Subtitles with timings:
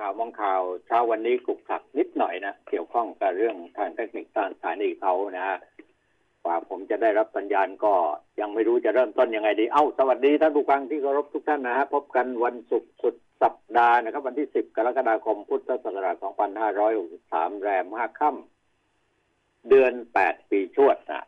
[0.00, 5.58] ข่าวมองข่าวเช้าวันนี้กลุกขักนิดหน่อยนะเกี่ยวข้องกับเรื่องทางเทคนิคทางสถานีเขานะฮะ
[6.44, 7.94] กว่าผมจะได้รับสัญญาณก็
[8.40, 16.16] ยังไม่รู้จะเริ่มต้นยังไงดี เอ้า สวัสดีท่านผู้ฟังที่เคารพทุกท่านนะฮะพบกันวันศุกร์สุดสัปดาห์นะครับ วันที่ 10 กรกฎาคมพุทธศักราช
[16.84, 19.92] 2563 แรม 5 ค่ำเดือน
[20.22, 21.26] 8 ปีชวดนะ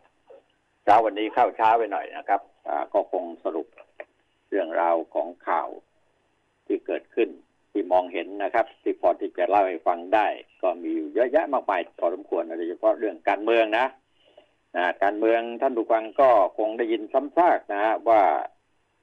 [0.84, 2.40] เช้าวันนี้เข้าช้าไปหน่อยนะครับ
[2.92, 3.66] ก็คงสรุป
[4.48, 5.68] เรื่องราวของข่าว
[6.66, 7.28] ที่เกิดขึ้น
[7.76, 10.26] ที่มองเห็นนะครับที่พอที่จะเล่าให้ฟังได้
[10.62, 13.86] ก็มีอยู่เยอะแยะมากมายพอสมควรโดยเฉพาะเรื่องการเมืองนะ
[14.76, 16.28] นะการเมืองท่านผู้ฟังก็
[16.58, 18.22] คงได้ยินซ้ำซากนะฮะว่า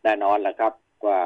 [0.03, 0.73] แน่นอนแหละครับ
[1.07, 1.19] ว่า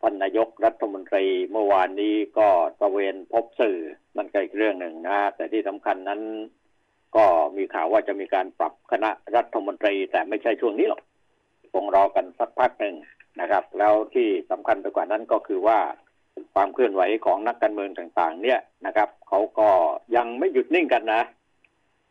[0.00, 2.48] ท่านนายกรัฐมนตรีเมื่อวานนี้ก็
[2.80, 3.78] ตระเวนพบสื่อ
[4.16, 6.20] มันก็อีกเรื่องหนึ่งนะแต่ที่สำคัญนั้น
[7.16, 11.02] ก็มีข่าวว่าจะมีการปรับคณะรัฐมนตรี แต่ไม่ใช่ช่วงนี้หรอก
[11.72, 12.96] คงรอกันสักพักหนึ่ง
[13.40, 15.78] นะครับ แล้วที่สำคัญไปกว่านั้นก็คือว่า
[16.54, 19.68] ความเคลื่อนไหวของนักการเมืองต่างๆ เนี่ยนะครับเขาก็
[20.16, 21.22] ยังไม่หยุดนิ่งกันนะ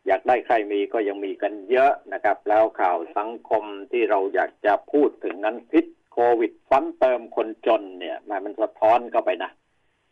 [0.06, 9.50] อยากได้ใครมีก็ยังมีกันเยอะนะครับ แล้วข่าวสังคมที่เราอยากจะพูดถึงนั้นพิษโควิดซ้ำเติมคนจนเนี่ยมันมันสะท้อนเข้าไปนะ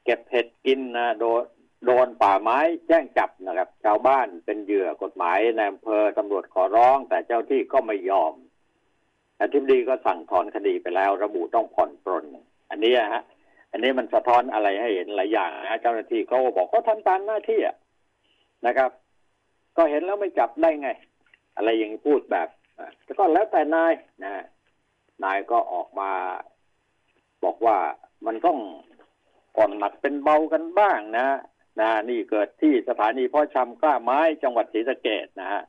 [0.05, 1.42] เก็บเห็ดกินนะโดน
[1.86, 2.58] โดนป่าไม้
[2.89, 8.33] แจ้งจับนะครับ ชาวบ้านเป็นเหยื่อกฎหมายในอำเภอตำรวจขอร้อง แต่เจ้าที่ก็ไม่ยอม
[9.41, 12.24] อธิบดีก็สั่งถอนคดีไปแล้ว ระบุต้องผ่อนปรน
[12.70, 13.22] อันนี้ฮะ
[13.70, 17.77] อันนี้มันสะท้อนอะไรให้เห็นหลายอย่างนะเจ้าหน้าที่เขาบอกเขาทำตามหน้าที่อะ
[18.66, 18.91] นะครับ
[19.77, 20.91] ก็เห็นแล้วไม่จับได้ไง
[21.56, 22.48] อะไรอย่างนี้พูดแบบ
[23.05, 23.92] แต่ก็แล้วแต่นาย
[24.24, 24.33] นะ
[25.24, 26.11] นายก็ออกมา
[27.44, 27.77] บอกว่า
[28.27, 28.58] มันต้อง
[29.56, 31.27] ผ่อนหนักเป็นเบากันบ้างนะ
[31.80, 35.62] นะนี่เกิดที่สถานีพ่อชำกล้าไม้จังหวัดศรีสะเกดนะฮะ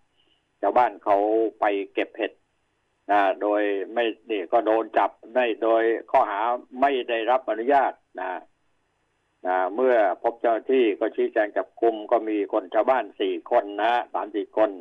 [0.62, 1.18] ชาวบ้านเขา
[1.60, 2.32] ไปเก็บเห็ด
[3.12, 3.62] นะโดย
[3.94, 6.40] ไม่นี่ก็โดนจับได้โดยข้อหา
[6.82, 8.32] ไม่ได้รับอนุญาตนะ
[9.48, 14.72] นะเมื่อพบเจ้าหน้าที่ก็ชี้แจงจับกลุ่มก็มีคนชาวบ้านสี่คนนะสามสี่คน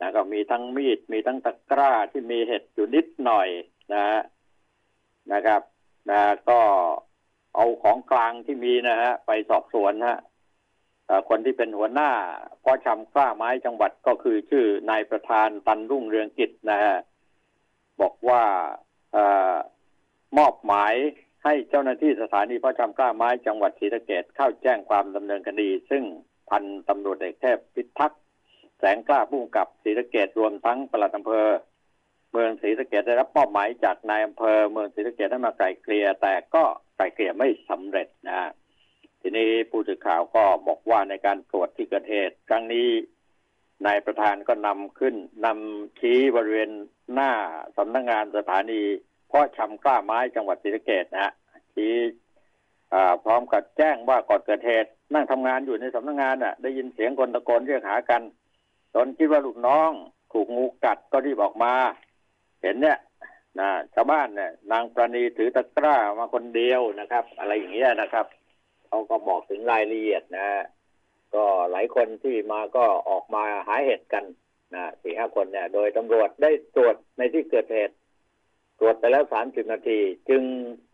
[0.00, 3.48] นะก็มีทั้งมีดมีทั้งตะกร้าที่มีเห็ดอยู่นิดหน่อย
[3.92, 4.20] นะฮะ
[5.32, 5.62] นะครับ
[6.10, 6.60] นะก็
[7.54, 10.18] เอาของกลางที่มีนะฮะไปสอบสวนฮะ
[11.28, 12.10] คนที่เป็นหัวหน้า
[12.62, 16.94] พ่อชำกล้าไม้จังหวัดก็คือชื่อนายประธานตันรุ่งเรืองกิจนะฮะ
[18.00, 18.42] บอกว่า
[19.14, 19.18] อ
[20.38, 20.94] มอบหมาย
[21.44, 26.04] ให้เจ้าหน้าที่สถานีเพ่อชำกล้าไม้จังหวัดศรีสะเกดเข้าแจ้งความดำเนินคดี ซึ่ง
[26.50, 28.20] พันตำรวจเอกเทพพิทักษ์
[28.78, 31.46] แสงกล้าผู้กำกับศรีสะเกดรวมทั้งปลัดอำเภอ
[32.32, 36.64] เมืองศรีสะเกดได้รับมอบหมายจากนายอำเภอ เมืองศรีสะเกดให้มาไกลเกลี่ยแต่ก็
[36.96, 38.50] ไกลเกลี่ยไม่สำเร็จนะ
[39.20, 42.88] ทีนี้ผู้สื่อข่าวก็บอกว่าในการตรวจที่เกิดเหตุครั้งนี้
[43.84, 45.14] นายประธานก็นำขึ้น
[45.44, 46.70] นำชี้บริเวณ
[47.14, 47.32] หน้า
[47.76, 48.80] สำนักงานสถานี
[49.28, 51.32] เพ่อชำกล้าไม้จังหวัดศรีสะเกดนะฮะ
[51.74, 51.94] ชี้
[52.92, 58.22] อ่พร้อมกับแจ้งว่าก่อนเกิดเหตุนั่งทำงานอยู่ในสำนักงานน่ะ ได้ยินเสียงคนตะโกนเรียกหากัน
[58.94, 59.90] ตนคิดว่าลูกน้อง
[60.32, 61.74] ถูกงูกัดก็รีบออกมา
[62.62, 62.98] เห็นเนี่ย
[63.58, 68.26] นะชาวบ้านเนี่ย นางประณีถือตะกร้ามาคนเดียวนะครับ อะไรอย่างเงี้ยนะครับ
[68.86, 70.46] เขาก็บอกถึงรายละเอียดนะ
[71.34, 74.24] ก็หลายคนที่มาก็ออกมาหาเห็ดกัน
[74.74, 77.94] นะสี่ห้าคนเนี่ย โดยตำรวจได้ตรวจในที่เกิดเหตุ
[78.78, 79.98] ตรวจไปแล้วสามสิบนาที
[80.28, 80.42] จึง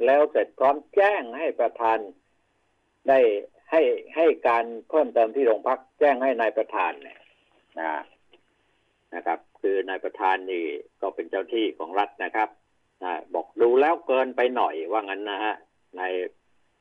[0.06, 1.98] แล้วเสร็จพร้อมแจ้งให้ประธาน
[3.08, 3.18] ได้
[3.70, 3.82] ให้
[4.16, 7.18] ให้การเพิ่มเติมที่โรงพักแจ้งให้นายประธานเนี่ย
[7.78, 7.90] นะ
[9.14, 10.64] นะครับ คือนายประธานนี่
[11.00, 12.48] ก็เป็นเจ้าที่ของรัฐนะครับ
[13.02, 15.54] นะบอกดูแล้วเกินไปหน่อยว่างั้นนะฮะ
[15.98, 16.12] นาย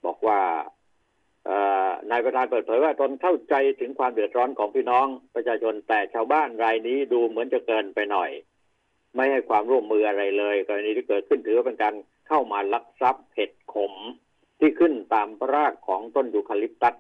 [0.06, 0.40] บอกว่า
[2.12, 8.32] นายประธานเปิดเผยว่าตนเข้าใจถึงความเดือดร้อนของพี่น้องประชาชนแต่ชาวบ้านรายนี้ดูเหมือนจะเกินไปหน่อย
[9.16, 11.96] ไม่ให้ความร่วมมืออะไรเลยกรณีที่เกิดขึ้นถือว่าเป็นการ
[12.28, 13.94] เข้ามาลักทรัพย์เห็ดขม
[14.60, 16.96] ที่ขึ้นตามรากของต้นยูคาลิปตัส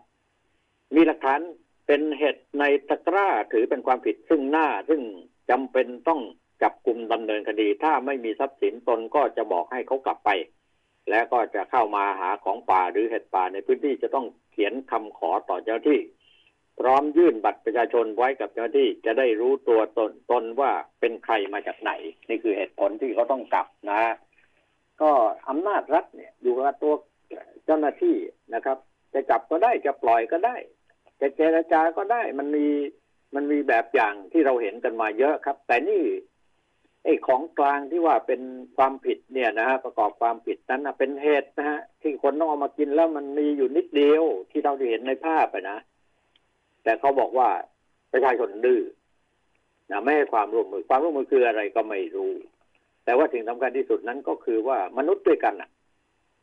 [0.96, 1.40] มีหลักฐาน
[1.88, 5.02] เป็นเห็ดในตะกร้าถือเป็นความผิดซึ่งหน้า ซึ่ง
[5.50, 6.22] จำเป็นต้อง
[6.62, 10.29] จับกลุ่มดำเนินคดี ถ้าไม่มีทรัพย์สินตนก็จะบอกให้เขากลับไป
[11.10, 16.00] และก็จะเข้ามาหาของป่าหรือเห็ดป่าในพื้นที่จะต้องเขียนคำขอต่อเจ้าที่
[16.80, 21.92] พร้อมยื่นบัตรประชาชนไว้กับเจ้าหน้าที่จะได้รู้ตัวตนตนว่าเป็นใครมาจากไหน
[22.30, 24.02] นี่คือเหตุผลที่เขาต้องกลับนะ
[25.02, 25.12] ก็
[25.50, 26.94] อำนาจรัฐเนี่ยอยู่กับตัว
[27.66, 28.16] เจ้าหน้าที่
[28.54, 28.78] นะครับ
[29.14, 30.56] จะจับก็ได้จะปล่อยก็ได้
[31.22, 32.68] จะเจรจาก็ได้มันมี
[33.36, 36.04] มันมีแบบอย่างที่เราเห็นกันมาเยอะครับ แต่นี่
[37.03, 38.42] ไอ้ของกลางที่ว่าเป็น
[38.78, 45.80] ความผิดเนี่ยนะฮะประกอบความผิดนั้นนะเป็นเหตุนะฮะที่คนต้องเอามากินแล้วมันมีอยู่นิดเดียวที่เราได้เห็นในภาพนะ
[46.84, 47.50] แต่เขาบอกว่า
[48.12, 48.82] ประชาชนดื้อ
[49.92, 52.32] นะไม่ให้ความร่วมมือความร่วมมือคืออะไรก็ไม่รู้
[53.06, 55.70] แต่ว่าสิ่งสำคัญที่สุดนั้นก็คือว่ามนุษย์ด้วยกันน่ะ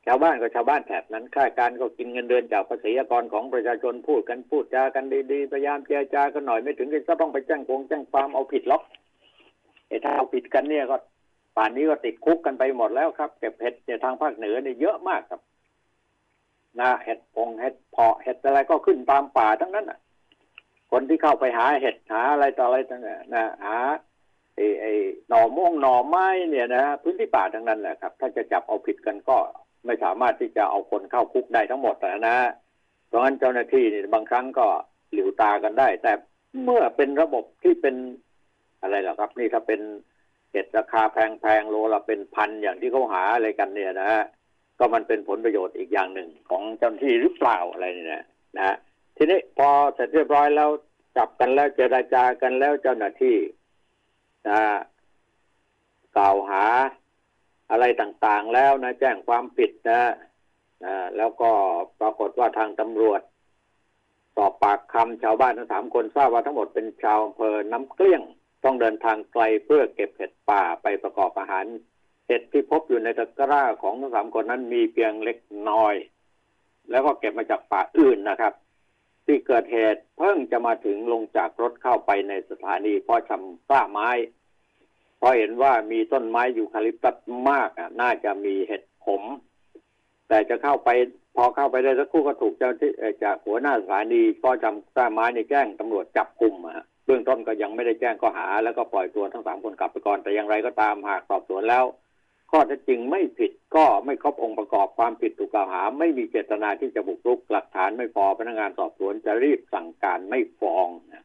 [0.07, 8.83] ชาวบ้านก็ชาวบ้านแถบนั้นข้าการก็กินเงินเดือนจากภาษีอากรของประชาชนพูดกันพูดจากันดีๆพยายามเจรจากันหน่อยไม่ถึงกับต้องไปแจ้งคงแจ้งความเอาผิดหรอก
[10.05, 10.97] ถ้าเอาผิดกันเนี่ยก็
[11.57, 15.41] ป่านนี้ก็ติดคุกกันไปหมดแล้วครับเก็บเห็ดเนี่ยทางภาคเหนือเนี่ยเยอะมากครับ
[16.81, 19.99] นะเห็ดพงเห็ดเพาะเห็ดอะไรก็ขึ้นตามป่าทั้งนั้นอะ
[20.91, 23.77] คนที่เข้าไปหาเห็ดหาอะไรต่ออะไรต่างๆนะหา
[24.55, 24.93] ไอ้ไอ้
[25.29, 29.37] หน่อม่วงหน่อไม้เนี่ยนะพื้นที่ป่าทั้งนั้นแหละครับ ถ้าจะจับเอาผิดกันก็
[29.85, 32.39] ไม่สามารถที่จะเอาคนเข้าคุกได้ทั้งหมดนะ
[33.09, 34.67] เพราะงั้นเจ้าหน้าที่นี่บางครั้งก็
[35.13, 36.13] หลิวตากันได้ แต่
[36.65, 37.95] เมื่อเป็นระบบที่เป็น
[38.83, 39.81] อะไรล่ะครับ นี่ถ้าเป็น
[40.53, 44.23] เห็ดราคาแพงๆโลละเป็นพันอย่างที่เขาหาอะไรกันเนี่ยนะฮะ
[44.79, 48.25] ก็มันเป็นผลประโยชน์อีกอย่างหนึ่งของเจ้าหน้าที่หรือเปล่าอะไรเนี่ย
[48.57, 48.77] นะฮะ
[49.17, 50.71] ทีนี้พอเสร็จเรียบร้อยแล้ว
[51.17, 53.37] จับกันแล้วเจรจากันแล้วเจ้าหน้าที่
[54.49, 54.61] นะ
[56.17, 56.65] กล่าวหา
[57.71, 60.01] อะไรต่างๆแล้วนะ แจ้งความผิดนะ
[60.85, 61.51] นะแล้วก็
[62.01, 63.21] ปรากฏว่าทางตำรวจ
[64.37, 68.23] สอบปากคำชาวบ้านทั้งสามคนทราบว่าทั้งหมดเป็นชาวอำเภอน้ำเกลี้ยง
[68.65, 71.65] ต้องเดินทางไกลเพื่อเก็บเห็ดป่าไปประกอบอาหาร
[72.27, 75.39] เห็ดที่พบอยู่ในตะกร้าของทั้งสามคนนั้นมีเพียงเล็ก
[75.69, 75.95] น้อย
[76.91, 78.53] แล้วก็เก็บมาจากป่าอื่นนะครับ
[79.27, 84.11] ที่เกิดเหตุเพิ่งจะมาถึงลงจากรถเข้าไปในสถานีเพาะชำกล้าไม้
[85.19, 87.17] เพราะเห็นว่ามีต้นไม้ยูคาลิปตัส
[87.49, 89.23] มากอะ น่าจะมีเห็ดขม
[90.29, 90.91] แต่จะเข้าไป
[91.37, 92.91] พอเข้าไปได้สักครู่ก็ถูกเจ้าที่
[93.25, 101.85] จากหัวหน้าสถานีเพาะชำกล้าไม้ในแจ้งตำรวจจับกลุ่มอะ เบื้องต้นก็ยังไม่ได้แจ้งข้อหา แล้วก็ปล่อยตัวทั้งสามคนกลับไปก่อนแต่อย่างไรก็ตามหากสอบสวนแล้ว
[102.51, 111.25] ข้อเท็จจริงไม่ผิดก็ไม่ครบองค์ประกอบความผิดถูกกล่าวหา ไม่มีเจตนาที่จะบุกรุกหลักฐานไม่พอพนักงานสอบสวนจะรีบสั่งการไม่ฟ้องนะ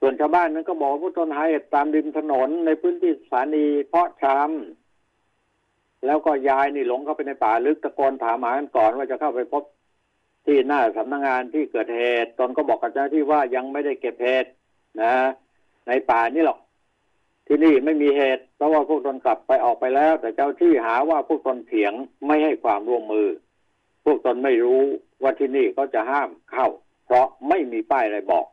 [0.00, 9.64] ส่วนชาวบ้านนั้นก็บอกว่าผู้ต้นหาเหตุตามริมถนนในพื้นที่สถานีเพาะชำแล้วก็ยายนี่หลงเข้าไปในป่าลึกตะโกนถามหากันก่อนว่าจะเข้าไปพบ
[10.46, 14.50] ที่หน้าสำนักงานที่เกิดเหตุตนก็บอกกับเจ้าหน้าที่ว่ายังไม่ได้เก็บเหตุ
[15.02, 15.14] นะ
[15.88, 16.58] ในป่านี่หรอก
[17.46, 21.92] ที่นี่ไม่มีเหตุเพราะว่าพวกตนกลับไปออกไปแล้ว แต่เจ้าที่หาว่าพวกตนเถียง
[22.26, 23.28] ไม่ให้ความร่วมมือ
[24.04, 24.82] พวกตนไม่รู้
[25.22, 26.68] ว่าที่นี่ก็จะห้ามเข้า
[27.06, 28.44] เพราะไม่มีป้ายอะไรบอก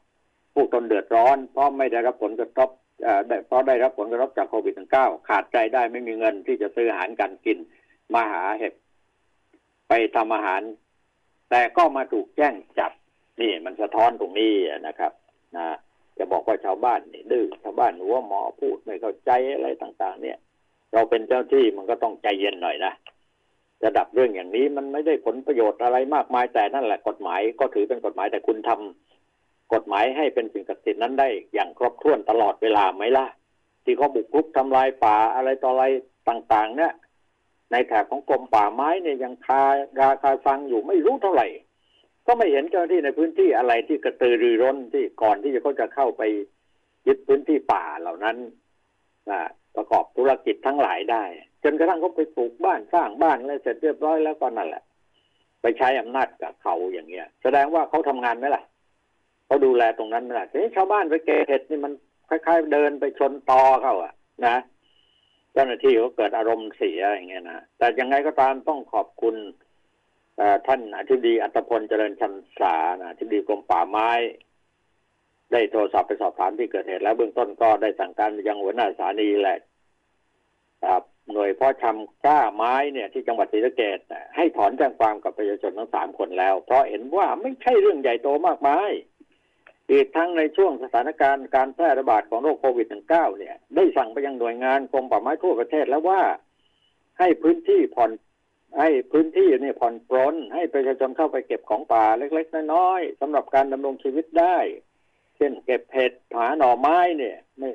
[0.55, 2.69] พวกตนเดือดร้อน เพราะไม่ได้รับผลกระทบ
[3.03, 7.57] เอ่อได้เพราะได้รับผลกระทบจากโควิด -19 ขาดใจได้ไม่มีเงินที่จะซื้ออาหารการกิน
[8.13, 8.73] มาหาเห็ด
[9.87, 10.61] ไปทำอาหาร
[11.51, 12.91] แต่ก็มาถูกแจ้งจับ
[13.41, 14.53] นี่มันสะท้อนตรงนี้
[14.87, 15.11] นะครับ
[15.57, 15.65] นะ
[16.17, 20.37] จะบอกว่าชาวบ้านนี่ดื้อชาวบ้านหัวหมอพูดไม่เข้าใจอะไรต่าง ๆ เนี่ย
[20.93, 22.93] เราเป็นเจ้าที่มันก็ต้องใจเย็นหน่อยนะ
[23.85, 33.25] ระดับเรื่องอย่างนี้มันไม่ได้ผลประโยชน์อะไรมากมายแต่นั่นแหละกฎหมายก็ถือเป็นกฎหมายแต่คุณทำกฎหมายให้เป็นสิ่งศักดิ์สิทธิ์นั้นได้ อย่างครบถ้วนตลอดเวลาไหมล่ะ
[33.83, 35.85] ที่เขาบุกรุกทำลายป่าอะไรต่ออะไร
[36.29, 36.93] ต่าง ๆ เนี่ย
[37.71, 39.63] ในแถบของกรมป่าไม้เนี่ยยังคา
[40.01, 41.47] ราคาฟังอยู่ไม่รู้เท่าไหร่
[42.27, 46.23] ก็ไม่เห็นเจ้าหน้าที่ในพื้นที่อะไรที่กระตือรือร้นที่ก่อนที่จะเขาจะเข้าไป
[47.07, 48.37] ยึดพื้นที่ป่าเหล่านั้น
[49.75, 51.23] ประกอบธุรกิจทั้งหลายได้
[51.63, 54.83] จนกระทั่งเขาไปปลูกบ้านสร้างบ้านอะไรเสร็จเรียบร้อยแล้วก็นั่นแหละ
[55.61, 58.63] ไปใช้อำนาจกับเขาอย่างเงี้ย แสดงว่าเขาทำงานไหมล่ะ
[59.45, 61.93] เขาดูแลตรงนั้นไหมล่ะทีนี้ชาวบ้านไปเกเห็ดนี่มัน
[62.29, 64.13] คล้ายๆเดินไปชนตอเขาอะ
[64.47, 64.55] นะ
[65.53, 69.35] เจ้าหน้าที่เขาเกิดอารมณ์เสียอย่างเงี้ยนะแต่ยังไงก็ตามต้องขอบคุณ
[70.67, 74.09] ท่านอธิบดีอัตพลเจริญชันสานะอธิบดีกรมป่าไม้
[75.51, 79.59] ได้โทรศัพท์ไปสอบถามที่เกิดเหตุแล้วเบื้องต้นก็ได้สั่งการไปยังหัวหน้าสถานีแหละ
[80.85, 81.03] ครับ
[81.33, 88.91] หน่วยพาะชำกล้าไม้เนี่ยที่จังหวัดศรีสะเกษน่ะให้ถอนแจ้งความกับประชาชนทั้งสามคนแล้ว เพราะเห็นว่าไม่ใช่เรื่องใหญ่โตมากมาย
[89.91, 96.21] อีกทั้งในช่วงสถานการณ์การแพร่ระบาดของโรคโควิด -19 เนี่ย ได้สั่งไปยังหน่วยงานกรมป่าไม้ทั่วประเทศแล้วว่า
[97.19, 98.11] ให้พื้นที่ผ่อน
[98.79, 104.57] ให้พื้นที่เนี่ยผ่อนปรนให้ประชาชนเข้าไปเก็บของป่าเล็ก ๆ น้อยๆสำหรับการดำรงชีวิตได้
[105.37, 107.71] เช่นเก็บเห็ดหาหน่อไม้เนี่ยไม่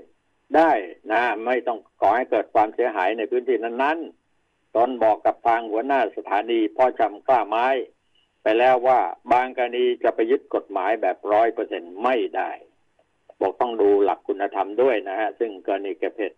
[0.57, 0.73] ได้
[1.13, 7.67] นะไม่ต้องก่อให้เกิดความเสียหายในพื้นที่นั้นๆตอนบอกกับทางหัวหน้าสถานีพ่อชำกล้าไม้
[8.49, 9.01] ไปแล้วว่า
[9.33, 12.51] บางกรณีจะไปยึดกฎหมายแบบร้อยเปอร์เซ็นไม่ได้
[13.41, 16.33] บอกต้องดูหลักคุณธรรมด้วยนะฮะ ซึ่งกรณีเก็บเห็ด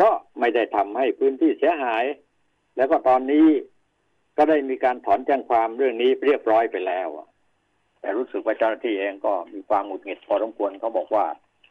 [0.00, 2.04] ก็ไม่ได้ทำให้พื้นที่เสียหาย
[2.76, 3.48] แล้วก็ตอนนี้
[4.36, 7.08] ก็ได้มีการถอนแจ้งความเรื่องนี้เรียบร้อยไปแล้ว
[8.00, 11.26] แต่รู้สึกว่าเจ้าหน้าที่เองก็มีความหงุดหงิดพอสมควรเขาบอกว่า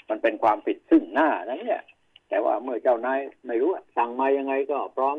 [0.09, 1.81] มันเป็นความผิดซึ่งหน้านะเนี่ย
[2.29, 5.17] แต่ว่าเมื่อเจ้านายไม่รู้สั่งมายังไงก็พร้อม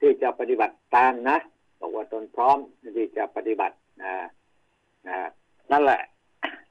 [0.00, 1.38] ที่จะปฏิบัติตามนะ
[1.80, 2.58] บอกว่าตนพร้อม
[2.96, 4.14] ที่จะปฏิบัติ นะ
[5.06, 5.28] นะ
[5.72, 6.02] นั่นแหละ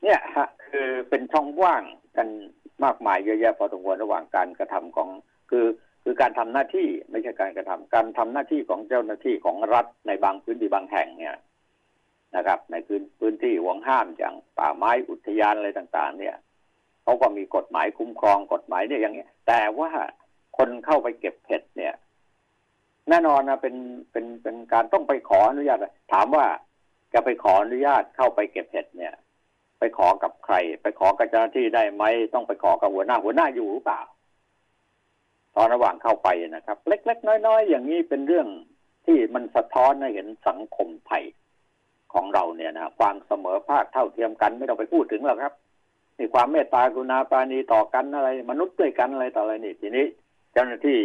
[0.03, 1.83] เนี่ยฮะคือเป็นช่องว่าง
[2.17, 2.27] กัน
[2.83, 5.09] มากมายเยอะแยะพอสมควรระหว่างการกระทำของ
[5.49, 5.65] คือ
[6.03, 11.35] คือการทำหน้าที่ไม่ใช่การกระทำการทำหน้าที่ของเจ้าหน้าที่ของรัฐในบางพื้นที่บางแห่งเนี่ย
[12.35, 16.35] นะครับ ในพื้นพื้นที่ห่วงห้ามอย่างป่าไม้อุทยานอะไรต่าง ๆ เนี่ย
[17.03, 19.91] เขาก็มีกฎหมายคุ้มครองกฎหมายเนี่ยอย่างเงี้ย แต่ว่า
[20.57, 21.93] คนเข้าไปเก็บเห็ดเนี่ย
[23.09, 23.75] แน่นอนนะเป็น
[24.11, 25.79] เป็นเป็นการต้องไปขออนุญาต
[26.13, 26.45] ถามว่า
[27.13, 29.13] จะไปขออนุญาตเข้าไปเก็บเห็ดเนี่ย
[29.79, 34.01] ไปขอกับใคร ไปขอกับเจ้าหน้าที่ได้ไหมต้องไปขอกับหัวหน้าหัวหน้าอยู่หรือเปล่า
[35.55, 38.47] ตอนระหว่างเข้าไปนะครับ เล็กๆน้อยๆอย่างนี้เป็นเรื่อง
[39.05, 41.23] ที่มันสะท้อนให้เห็นสังคมไทย
[42.13, 45.53] ของเราเนี่ยนะความเสมอภาคเท่าเทียมกันไม่ต้องไปพูดถึงหรอกครับ
[46.19, 50.05] มีความเมตตากรุณาปราณีต่อกันอะไร มนุษย์ด้วยกันอะไรต่ออะไรนี่ ทีนี้
[50.53, 50.99] เจ้าหน้าที่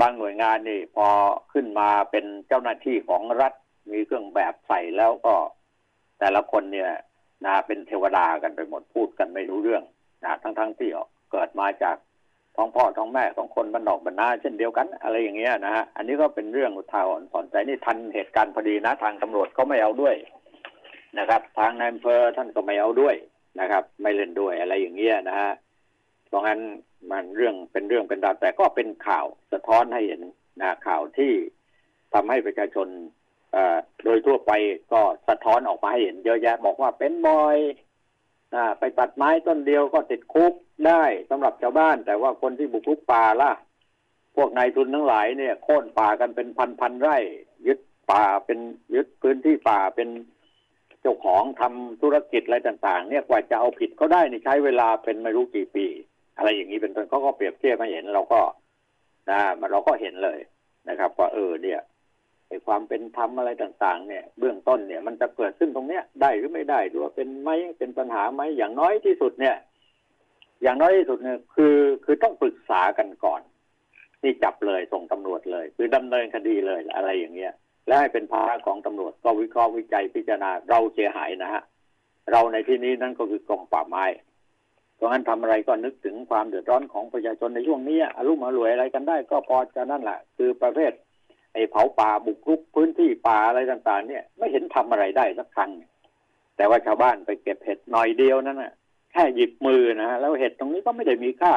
[0.00, 1.06] บางหน่วยงานนี่ พอ
[1.52, 3.52] ขึ้นมาเป็นเจ้าหน้าที่ของรัฐ
[3.92, 5.34] มีเครื่องแบบใส่แล้วก็
[6.20, 6.90] แต่ละคนเนี่ย
[7.44, 9.82] นะเป็นเทวดากันไปหมดพูดกันไม่รู้เรื่อง
[10.24, 10.90] นะทั้งๆทที่
[11.32, 11.96] เกิดมาจาก
[12.56, 20.14] ท้องพ่อท้องแม่ของคนบ้านนอกบรรณาเช่นเดียวกัน อะไรอย่างเงี้ยนะฮะอันนี้ก็เป็นเรื่องอุทาหรณ์สอนใจนี่ทันเหตุการณ์พอดีนะ ทางตำรวจเขาไม่เอาด้วย
[21.18, 23.14] นะครับ ทางนายอำเภอท่านก็ไม่เอาด้วย
[23.60, 25.50] นะครับ ไม่เล่นด้วยอะไรอย่างเงี้ยนะฮะ
[26.28, 26.60] เพราะงั้น
[27.10, 30.22] มันเรื่องเป็นเรื่องเป็นราวแต่ก็เป็นข่าวสะท้อนให้เห็น
[30.60, 31.32] นะข่าวที่
[32.14, 32.88] ทำให้ประชาชน
[34.04, 34.52] โดยทั่วไป
[34.92, 37.56] ก็สะท้อนออกมาให้เห็นเยอะแยะ บอกว่าเป็นบอย
[38.78, 40.52] ไปตัดไม้ต้นเดียวก็ติดคุก
[40.86, 43.52] ได้สำหรับชาวบ้าน แต่ว่าคนที่บุกรุกป่าล่ะ
[44.36, 47.16] พวกนายทุนทั้งหลายเนี่ยโค่นป่ากันเป็นพันพันไร่
[47.66, 47.78] ยึด
[48.10, 48.58] ป่าเป็น
[48.94, 50.08] ยึดพื้นที่ป่าเป็น
[51.00, 55.86] เจ้าของทำธุรกิจอะไรต่าง ๆ เนี่ยกว่าจะเอาผิดเขาได้นี่ใช้เวลาเป็นไม่รู้กี่ปี
[56.36, 58.40] อะไรอย่างนี้เป็นต้นเขาก็เปรียบเทียบมาเห็นเราก็
[59.30, 59.40] นะ
[59.72, 60.38] เราก็เห็นเลย
[60.88, 61.80] นะครับ ว่าเออเนี่ย
[62.48, 69.56] ไอ้ความเป็นธรรมอะไรต่างๆ เนี่ย เบื้องต้นเนี่ยมันจะเกิดขึ้นตรงเนี้ยได้หรือไม่ได้หรือว่าเป็นไหมเป็นปัญหาไหมอย่างน้อยที่สุดเนี่ย
[70.62, 73.40] อย่างน้อยที่สุดเนี่ยคือคือต้องปรึกษากันก่อน
[74.22, 77.52] นี่จับเลยส่งตำรวจเลย คือดำเนินคดีเลยอะไรอย่างเงี้ย
[77.86, 81.62] และให้เป็นภาระของตำรวจก็วิเคราะห์วิจัยพิจารณาเราเสียหายนะฮะ
[82.32, 84.04] เราในที่นี้นั่นก็คือกรมป่าไม้
[84.96, 90.92] เพราะงั้นทำอะไรก็นึกถึงความเดือดร้อนของประชาชนในช่วงนี้อารมณ์อรวยอะไรกันได้ ก็พอจะนั่นแหละคือประเภท
[91.56, 95.70] ไอ้เผาป่าบุกรุกพื้นที่ป่าอะไรต่าง ๆ เนี่ย ไม่เห็นทำอะไรได้สักครั้ง
[96.56, 98.72] แต่ว่าชาวบ้านไปเก็บเห็ดหน่อยเดียวนั่นน่ะ
[99.12, 101.54] แค่หยิบมือนะฮะแล้วเห็ดตรงนี้ก็ไม่ได้มีค่า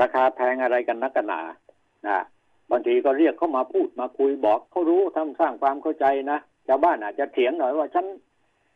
[0.00, 1.40] ราคาแพงอะไรกันนักกันหนา
[2.06, 2.18] นะ
[2.70, 8.06] บางทีก็เรียกเข้ามาพูดมาคุยบอกเขารู้ทำสร้างความเข้าใจนะชาวบ้านอาจจะเถียงหน่อยว่าฉัน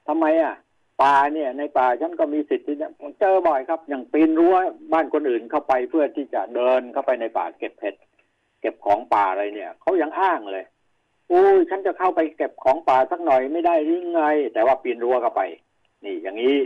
[0.09, 0.55] ทำไมอะ
[1.03, 2.89] ป่าเนี่ย ในป่าฉันก็มีสิทธิ์ที่จะ
[3.21, 4.57] เจอบ่อยครับ อย่างปีนรั้ว
[4.93, 7.95] บ้านคนอื่นเข้าไปเพื่อที่จะเดินเข้าไปในป่าเก็บเห็ด
[8.61, 10.65] เก็บของป่าอะไรเนี่ยเขายังอ้างเลย
[11.31, 14.23] อู้ฉันจะเข้าไปเก็บของป่าสักหน่อยไม่ได้หรือไง
[14.55, 15.43] แต่ว่าปีนรั้วเข้าไป
[16.05, 16.57] นี่ อย่างนี้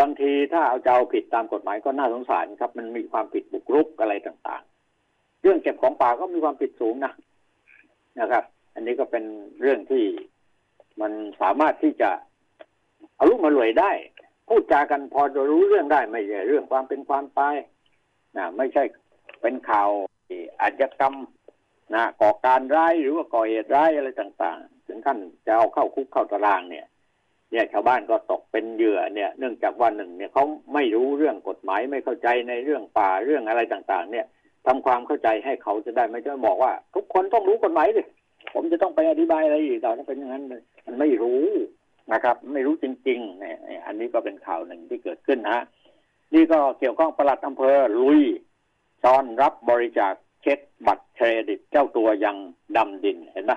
[0.00, 7.12] บางทีถ้าเอาเจ้าผิดตามกฎหมายก็น่าสงสารครับ มันมีความผิดบุกรุกอะไรต่างๆ เรื่องเก็บของป่าก็มีความผิดสูงนะ
[8.20, 9.24] นะครับ อันนี้ก็เป็น
[9.60, 10.04] เรื่องที่
[11.00, 12.10] มันสามารถที่จะ
[13.16, 13.90] เอาลูกมารวยได้
[14.48, 17.56] พูดจากันพอจะรู้เรื่องได้ไม่ใช่เรื่องความเป็นความตาย
[18.36, 18.82] นะไม่ใช่
[19.40, 19.90] เป็นข่าว
[20.60, 21.14] อาชญากรรม
[21.94, 26.86] นะก่อการร้ายหรือว่าก่อเหตุร้ายอะไรต่าง ๆ ถึงขั้นจะเอาเข้าคุกเข้าตารางเนี่ย
[27.50, 34.26] เนี่ยชาวบ้านก็ตกเป็นเหยื่อเนี่ย เนื่องจากวันหนึ่งเนี่ยเขาไม่รู้เรื่องกฎหมายไม่เข้าใจในเรื่องป่าเรื่องอะไรต่างๆ เนี่ย
[34.66, 38.02] ทำความเข้าใจให้เขาจะได้ไม่จะบอกว่า ทุกคนต้องรู้กฎหมายดิ
[38.54, 40.44] ผมจะต้องไปอธิบายอะไรอีกต่อถ้าเป็นอย่างนั้น
[40.86, 41.44] มันไม่รู้
[42.12, 45.58] นะครับ ไม่รู้จริงๆเนี่ยอันนี้ก็เป็นข่าวหนึ่งที่เกิดขึ้นนะ
[46.34, 48.20] นี่ก็เกี่ยวข้องประหลัดอำเภอลุย
[49.02, 52.36] ช้อนรับบริจาคเช็คบัตรเครดิตเจ้าตัวยัง
[52.76, 53.52] ดำดินเห็นไหม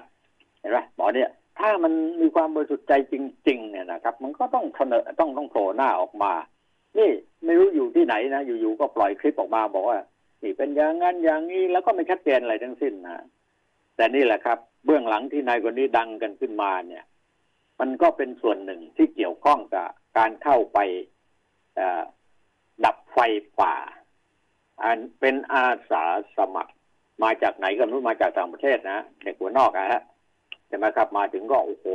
[0.59, 3.15] เห็นไหมหมอเนี่ยถ้ามันมีความบริสุทธิ์ใจจ
[3.47, 6.33] ริง ๆ เนี่ยนะครับ มันก็ต้องเสนอต้องต้องโผล่หน้าออกมา
[6.97, 7.09] นี่
[7.45, 9.99] ไม่รู้อยู่ที่ไหนนะ อยู่ๆก็ปล่อยคลิปออกมาบอกว่า
[10.43, 13.25] นี่เป็นอย่างนั้นอย่างนี้แล้วก็ไม่ชัดเจนอะไรทั้งสิ้นนะ
[13.95, 17.03] แต่นี่แหละครับ เบื้องหลังที่นายคนนี้ดังกันขึ้นมาเนี่ย
[17.79, 19.87] มันก็เป็นส่วนหนึ่งที่เกี่ยวข้องกับ
[20.17, 20.79] การเข้าไป
[22.85, 23.17] ดับไฟ
[23.61, 23.75] ป่า
[24.83, 26.03] อันเป็นอาสา
[26.37, 26.73] สมัคร
[27.23, 30.01] มาจากไหนก็รู้มาจากต่างประเทศนะเด็กหัวนอกอะฮะ
[30.67, 31.87] ใช่ไหมครับมาถึงก็โอ้โห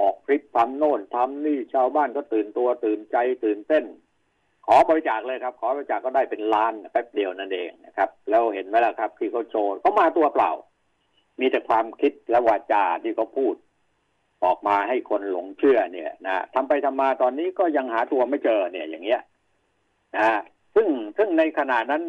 [0.00, 3.84] ออกคลิปทำโน่นทำนี่ชาวบ้านก็ตื่นตัวตื่นใจตื่นเต้น
[4.66, 10.52] ขอบริจาคเลยครับ ขอบริจาคก็ได้เป็นล้านแป๊บเดียวนั่นเองนะครับ แล้วเห็นไหมล่ะครับ ที่เขาโชว์เขามาตัวเปล่า
[11.40, 13.54] มีแต่ความคิดและวาจาที่เขาพูด
[14.44, 19.20] ออกมาให้คนหลงเชื่อเนี่ยนะทำไปทำมาตอนนี้ก็ยังหาตัวไม่เจอเนี่ยอย่างเงี้ย
[20.16, 20.28] นะ
[20.80, 22.02] ซึ่งซึ่งในขณะนั้น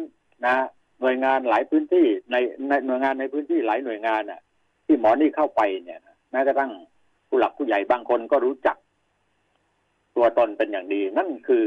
[0.46, 0.56] นะ
[1.00, 2.36] หน่วยงานหลายพื้นที่ใน
[2.68, 4.40] ในหน่วยงานในพื้นที่หลายหน่วยงานน่ะ
[4.86, 6.00] ที่หมอนี่เข้าไปเนี่ย
[6.30, 6.72] แม้กระทั่ง
[7.28, 8.76] ผู้หลักผู้ใหญ่บางคนก็รู้จัก
[10.16, 11.64] ตัวตนเป็นอย่างดี นั่นคือ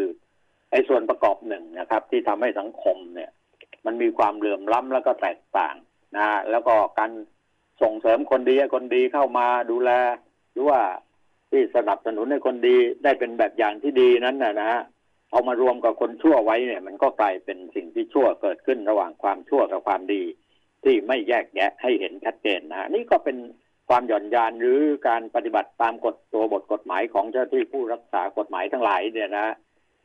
[0.72, 3.32] ไอ้ส่วนประกอบหนึ่งนะครับ ที่ทำให้สังคมเนี่ย
[3.86, 5.76] มันมีความเหลื่อมล้ำแล้วก็แตกต่าง
[6.18, 7.12] นะแล้วก็การ
[7.82, 9.92] ส่งเสริมคนดีคนดีเข้ามาดูแล
[10.52, 10.80] หรือว่า
[11.50, 14.82] ที่สนับสนุนให้คนดีได้เป็นแบบอย่างที่ดีนั้นนะนะฮะ
[15.34, 20.24] เอามารวมกับคนชั่วไว้เนี่ย มันก็กลายเป็นสิ่งที่ชั่วเกิดขึ้นระหว่างความชั่วกับความดี
[20.84, 23.38] ที่ไม่แยกแยะให้เห็นชัดเจนนะนี่ก็เป็น
[23.90, 29.48] ความหย่อนยานหรือการปฏิบัติตามกฎตัวบทกฎหมายของเจ้าที่ผู้รักษากฎหมายทั้งหลายเนี่ยนะ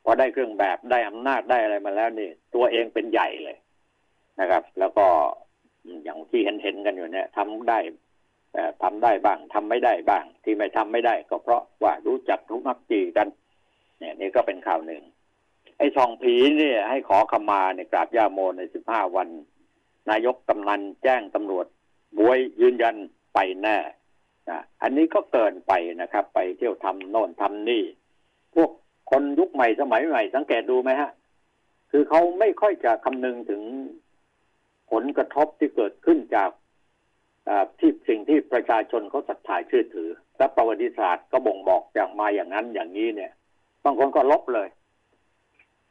[0.05, 3.57] พอได้เครื่องแบบได้อำนาจได้อะไรมาแล้วนี่ตัวเองเป็นใหญ่เลย
[4.41, 5.07] นะครับ แล้วก็
[6.05, 7.79] อย่างที่เห็นเห็นกันอยู่เนี่ยทำได้
[8.83, 13.29] ทำได้บ้างทำไม่ได้บ้าง ที่ไม่ทำไม่ได้ ก็เพราะว่ารู้จักทุกมักจีกัน
[13.99, 15.03] เนี่ย นี่ก็เป็นข่าวหนึ่ง
[15.79, 19.29] ไอ้ทองผีเนี่ย ให้ขอขมาในกราบย่าโมในสิบห้าวัน
[20.11, 21.67] นายกกำนันแจ้งตำรวจ
[22.19, 22.97] บวยยืนยัน
[23.35, 23.79] ไปแน่
[24.49, 27.83] นะอันนี้ก็เกินไปนะครับ ไปเที่ยวทำโน่นทำนี่
[28.55, 28.71] พวก
[29.11, 31.11] คนยุคใหม่สมัยใหม่ สังเกตดูไหมฮะ
[31.91, 33.63] คือเขาไม่ค่อยจะคำนึงถึง
[34.91, 36.51] ผลกระทบที่เกิดขึ้นจาก
[37.79, 43.33] ที่สิ่งที่ประชาชนเขาศรัทธาเชื่อถือ และประวัติศาสตร์ก็บ่งบอกอย่างมาอย่างนั้นอย่างนี้เนี่ย
[43.85, 44.69] บางคนก็ลบเลย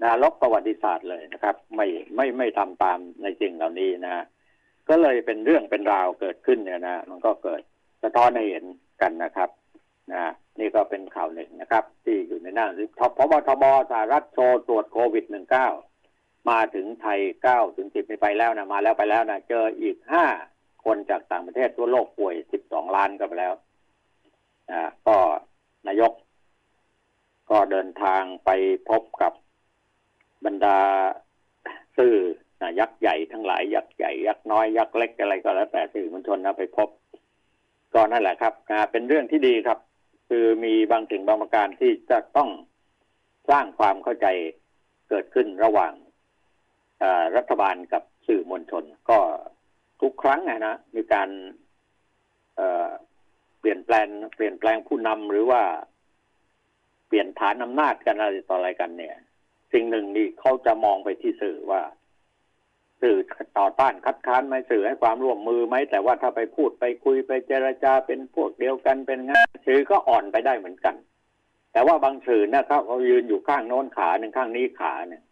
[0.02, 4.24] นะลบประวัติศาสตร์เลยนะครับ ไม่ไม่ไม่ทำตามในสิ่งเหล่านี้นะ
[4.90, 7.62] ก็เลยเป็นเรื่องเป็นราวเกิดขึ้นเนี่ยนะ มันก็เกิด
[8.04, 8.66] สะท้อนให้เห็น
[9.02, 9.50] กันนะครับ
[10.14, 10.24] นะ
[10.60, 12.68] นี่ก็เป็นข่าวหนึ่งนะครับ ที่อยู่ในหน้า
[13.18, 15.68] พบทบสหรัฐโชว์ตรวจโควิดหนึ่งเก้า
[16.50, 20.26] มาถึงไทยเก้าถึงสิบไปแล้วนะมาแล้วไปแล้วนะเจออีกห้า
[20.86, 23.54] คนจากต่างประเทศทั่วโลกป่วยสิบสองล้านก็ไปแล้ว
[24.72, 25.18] อ่าก็
[25.88, 26.12] นายก
[27.50, 28.50] ก็เดินทางไป
[28.90, 29.34] พบกับ
[30.46, 30.78] บรรดา
[31.98, 32.16] สื่อ
[32.62, 36.90] นะยักษ์ใหญ่ทั้งหลายยักษ์ใหญ่ยักษ์น้อยยักษ์เล็กอะไรก็แล้วแต่สื่อมวลชนนะไปพบ
[37.94, 38.54] ก็นั่นแหละครับ
[38.92, 39.80] เป็นเรื่องที่ดีครับ
[40.30, 42.50] คือมีบางสิ่งบางประการที่จะต้อง
[43.50, 44.28] สร้างความเข้าใจ
[45.10, 45.94] เกิดขึ้นระหว่าง
[47.36, 49.20] รัฐบาลกับสื่อมวลชน ก็
[50.02, 51.30] ทุกครั้งนะมีการ
[53.60, 55.62] เปลี่ยนแปลงเปลี่ยนแปลงผู้นำหรือว่า
[57.08, 59.16] เปลี่ยนฐานอำนาจกันอะไรต่ออะไรกันเนี่ย
[59.74, 61.82] สิ่งหนึ่งนี่เขาจะมองไปที่สื่อว่า
[63.02, 63.18] สื่อ
[63.58, 70.96] ต่อต้านคัดค้านไหมสื่อให้ความร่วมมือไหมแต่ว่าถ้าไปพูดไปคุยไปเจรจาเป็นพวกเดียวกันเป็นงานสื่อก็อ่อนไปได้เหมือนกัน
[71.74, 75.24] แต่ว่าบางสื่อนะครับเขายืนอยู่ข้างโน้นขาหนึ่งข้างนี้ขาเนี่ย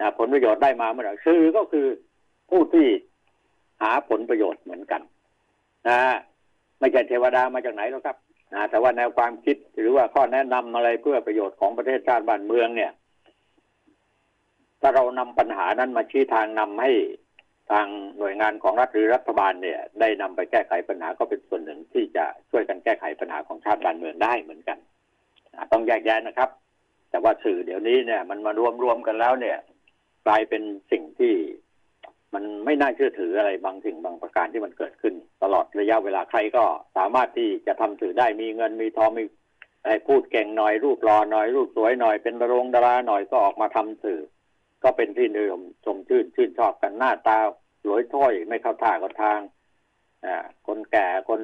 [0.00, 1.86] นะผลประโยชน์ได้มาเมื่อไหร่สื่อก็คือ
[2.50, 2.86] ผู้ที่
[3.82, 5.02] หาผลประโยชน์เหมือนกัน
[5.88, 6.00] นะ
[6.80, 8.16] ไม่ใช่เทวดามาจากไหนหรอกครับ
[8.54, 12.90] นะแต่ว่าแนวความคิดหรือว่าข้อแนะนำอะไรเพื่อประโยชน์ของประเทศชาติบ้านเมืองเนี่ย
[14.80, 16.92] ถ้าเรานำปัญหานั้นมาชี้ทางนำให้
[17.70, 17.86] ทาง
[18.18, 24.78] หน่วยงานของรัฐหรือรัฐบาลเนี่ย ได้นำไปแก้ไขปัญหาก็เป็นส่วนหนึ่งที่จะช่วยกันแก้ไขปัญหาของชาติบ้านเมืองได้เหมือนกัน
[25.72, 26.50] ต้องแยกแยะนะครับ
[27.10, 29.58] แต่ว่าสื่อเดี๋ยวนี้เนี่ย มันมารวมรวมกันแล้วเนี่ย
[30.26, 30.62] กลายเป็น
[30.92, 31.34] สิ่งที่
[32.34, 36.64] มันไม่น่าเชื่อถืออะไรบางสิ่งบางประการที่มันเกิดขึ้น ตลอดระยะเวลาใครก็
[36.96, 39.24] สามารถที่จะทำสื่อได้มีเงินมีทองมี
[39.82, 44.20] อะไรพูดเก่งหน่อยรูปรอหน่อยรูปสวยหน่อยเป็นบรงดาราหน่อยก็ออกมาทำสื่อ
[44.82, 47.38] ก็เป็นที่นิยมชมชื่นชื่นชอบกันหน้าตา
[47.84, 49.40] สวยถ้อยไม่เข้าท่าก็ทาง
[50.24, 50.36] อ่า
[50.66, 51.40] คนแก่คน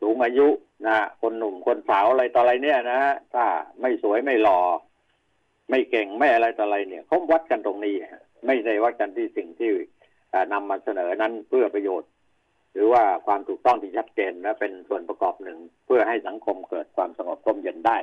[0.00, 0.48] สูงอายุ
[0.86, 3.00] นะคนหนุ่มคนสาวอะไรต่ออะไรเนี่ยนะ
[3.34, 3.44] ถ้า
[3.80, 4.60] ไม่สวยไม่หล่อ
[5.70, 7.94] ไม่เก่งไม่อะไรต่ออะไรเนี่ยเขาวัดกันตรงนี้
[8.46, 9.70] ไม่ได้วัดกันที่สิ่งที่
[10.52, 12.10] นำมาเสนอนั้นเพื่อประโยชน์
[12.72, 17.98] หรือว่าความถูกต้องที่ชัดเจนและเป็นส่วนประกอบหนึ่ง เพื่อให้สังคมเกิดความสงบร่มเย็นได้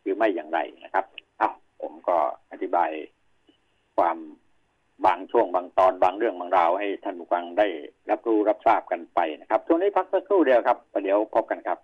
[0.00, 1.04] หรือไม่อย่างไรนะครับ
[1.40, 2.16] อ้าวผมก็
[2.52, 2.90] อธิบาย
[3.96, 4.16] ความ
[5.06, 7.66] บางช่วงบางตอนบางเรื่องบางราวให้ท่านผู้ฟังได้
[8.10, 11.78] รับรู้รับทราบกันไปนะครับ ช่วงนี้พักสักครู่เดียวครับประเดี๋ยวพบกันครับ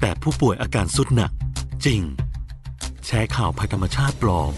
[0.00, 1.30] แต่ผู้ป่วยอาการสุดหนัก
[1.84, 2.02] จริง
[3.06, 4.52] แชร์ข่าวภัยธรรมชาติปลอม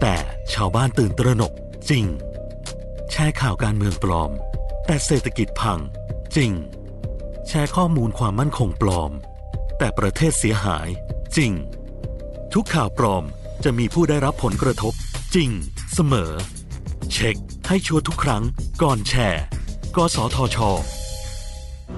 [0.00, 0.14] แต่
[0.52, 1.52] ชาวบ้านตื่นตระหนก
[1.90, 2.04] จริง
[3.10, 4.30] แชร์ข่าวการเมืองปลอม
[4.86, 5.78] แต่เศรษฐกิจพัง
[6.36, 6.52] จริง
[7.48, 9.10] แชร์ข้อมูลความมั่นคงปลอม
[9.78, 10.88] แต่ประเทศเสียหาย
[11.36, 11.52] จริง
[12.54, 13.24] ทุกข่าวปลอม
[13.64, 14.92] จะมีผู้ได้รับผลกระทบ
[15.34, 15.50] จริง
[15.94, 16.32] เสมอ
[17.12, 17.36] เช็ค
[17.68, 18.42] ให้ชัวร์ทุกครั้ง
[18.82, 19.42] ก่อนแชร์
[19.96, 20.58] กสทช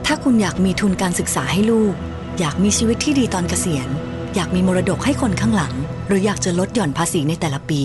[0.07, 1.95] ถ้าคุณอยากมีทุนการศึกษาให้ลูก
[2.39, 3.89] อยากมีชีวิตที่ดีตอนเกษียณ
[4.35, 5.75] อยากมีมรดกให้คนข้างหลัง
[6.09, 7.83] หรืออยากจะลดหย่อนภาษีในแต่ละปี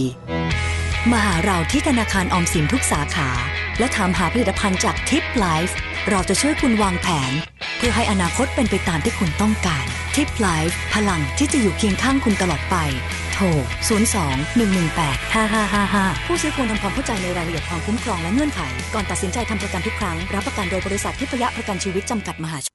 [1.11, 3.29] มาหาเราที่ธนาคารออมสินทุกสาขา
[3.79, 5.75] และถามหาผลิตภัณฑ์จากทิปไลฟ์
[6.09, 7.31] เราจะช่วยคุณวางแผน
[7.77, 12.75] เพื่อให้อนาคตเป็นไปตามที่คุณต้องการทิปไลฟ์พลังที่จะอยู่เคียงข้างคุณตลอดไป
[13.33, 13.45] โทร
[13.89, 18.61] 02-118-5555 ผู้ซื้อควรทำความเข้าใจในรายละเอียดความคุ้มครองและเงื่อนไข
[18.93, 22.73] ก่อนตัดสินใจทำประกันทุกครั้ง รับประกันโดยบริษัททิพยะประกันชีวิตจำกัดมหาชน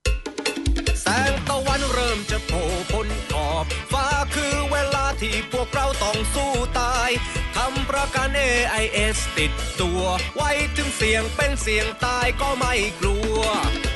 [1.03, 2.61] แสงตะวันเริ่มจะโผล่
[2.93, 3.07] พ้น
[3.63, 7.11] อบฟ้าคือเวลาที่พวกเราต้องสู้ตาย
[7.57, 10.03] ทำประกัน AIS ติดตัว
[10.37, 13.41] ไว้ถึงเสี่ยงเป็นเสี่ยงตายก็ไม่กลัว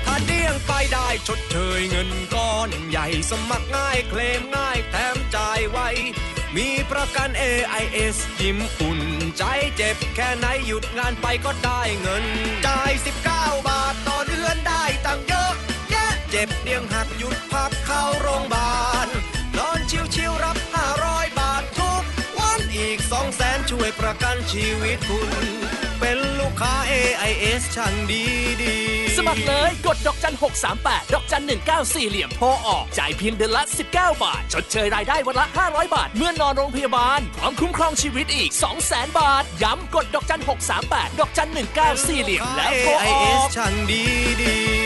[0.05, 5.79] ถ้าเดี้ยงไปได้ชดเชยเงินก้อนใหญ่สมัครง่ายเคลมง่ายแถมจ่ายไว
[6.57, 9.01] มีประกัน AIS ยิ้มอุ่น
[9.39, 9.45] ใจ
[9.77, 12.25] เจ็บแค่ไหนหยุดงานไปก็ได้เงิน
[12.67, 12.93] จ่าย
[13.29, 15.55] 19 บาทต่อเดือนได้ตังเยอะ
[15.91, 18.75] แยะเจ็บเดียงหักหยุดพักเข้าโรงพยาบา
[19.07, 19.09] ล
[24.01, 25.31] ประกันชีวิตคุณ
[26.01, 28.23] เป็นลูกค้า AIS ช่างดี
[28.63, 30.35] ดีๆสมัครเลยกดดอกจัน
[30.75, 31.43] 638 ดอกจัน
[31.77, 38.51] 194เหลี่ยมโทรออก จ่ายเพียงเดือนละ 19 บาท ชดเชยรายได้วันละ 500 บาท เมื่อนอนโรงพยาบาล พร้อมคุ้มครองชีวิตอีก
[38.85, 40.41] 200,000 บาท ย้ำกดดอกจัน
[40.81, 41.51] 638 ดอกจัน
[41.87, 44.03] 194เหลี่ยมแล้วโทรอ AIS อกช่างดี
[44.43, 44.86] ดี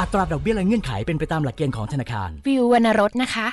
[0.00, 3.46] อัตราดอกเบี้ยและเงื่อนไขเป็นไปตามหลักเกณฑ์ของธนาคาร วิววรรณรสนะคะ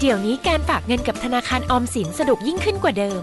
[0.00, 3.22] เดี๋ยวนี้การฝากเงินกับธนาคารออมสินสะดวกยิ่งขึ้นกว่าเดิม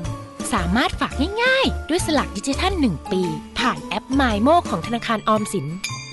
[0.54, 3.22] สามารถฝากง่ายๆ ด้วยสลักดิจิทัล 1 ปี
[3.60, 5.68] ผ่านแอป m y m o ของธนาคารออมสิน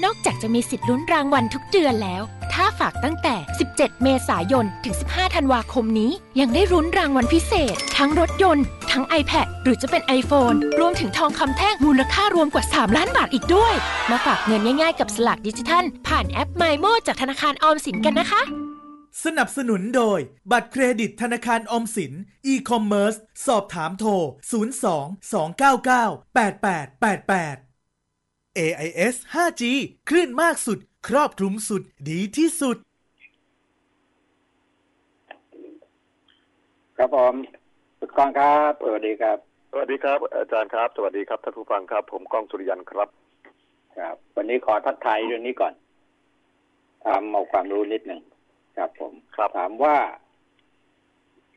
[0.05, 3.35] นอกจากจะมีสิทธิ์ลุ้นรางวัลทุกเดือนแล้ว ถ้าฝากตั้งแต่
[3.69, 6.11] 17 เมษายน ถึง 15 ธันวาคมนี้
[6.41, 13.75] ยังได้รุ้นรางวัลพิเศษ ทั้งรถยนต์ ทั้ง iPad หรือจะเป็น iPhone รวมถึงทองคำแท่งมูลค่ารวมกว่า 3 ล้านบาทอีกด้วย
[14.11, 18.43] มาฝากเงินง่ายๆกับสลักดิจิทัล ผ่านแอป m y m o จากธนาคารออมสินกันนะคะ
[19.25, 20.19] สนับสนุนโดย
[20.51, 22.13] บัตรเครดิตธนาคารออมสิน
[22.53, 24.23] e-commerce สอบถามโทร 02
[25.33, 29.63] 299 8888 AIS 5G
[30.09, 30.79] คลื่นมากสุด
[31.09, 32.77] ครอบคลุมสุด ดีที่สุด
[36.97, 37.35] ครับผม
[38.07, 39.38] สุดกองครับสวัสดีครับ
[39.71, 43.09] สวัสดีครับ อาจารย์ครับ สวัสดีครับท่านผู้ฟังครับ ผมก้องสุริยันครับ
[43.99, 45.73] ครับ วันนี้ขอทักทายเรื่องนี้ก่อน
[47.05, 48.21] ถามเอาความรู้นิดหนึ่ง
[48.77, 49.97] ครับ ผมครับถามว่า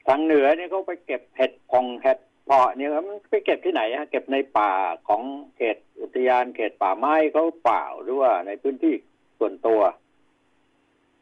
[0.07, 4.71] ทางเหนือเนี่ยเขาไปเก็บเห็ดพองเห็ดเพาะเนี่ยมันไปเก็บที่ไหนฮะเก็บในป่า
[5.07, 5.21] ของ
[5.57, 8.93] เขตอุทยานเขตป่าไม้เขาเปล่าหรือว่าในพื้นที่
[9.39, 9.81] ส่วนตัว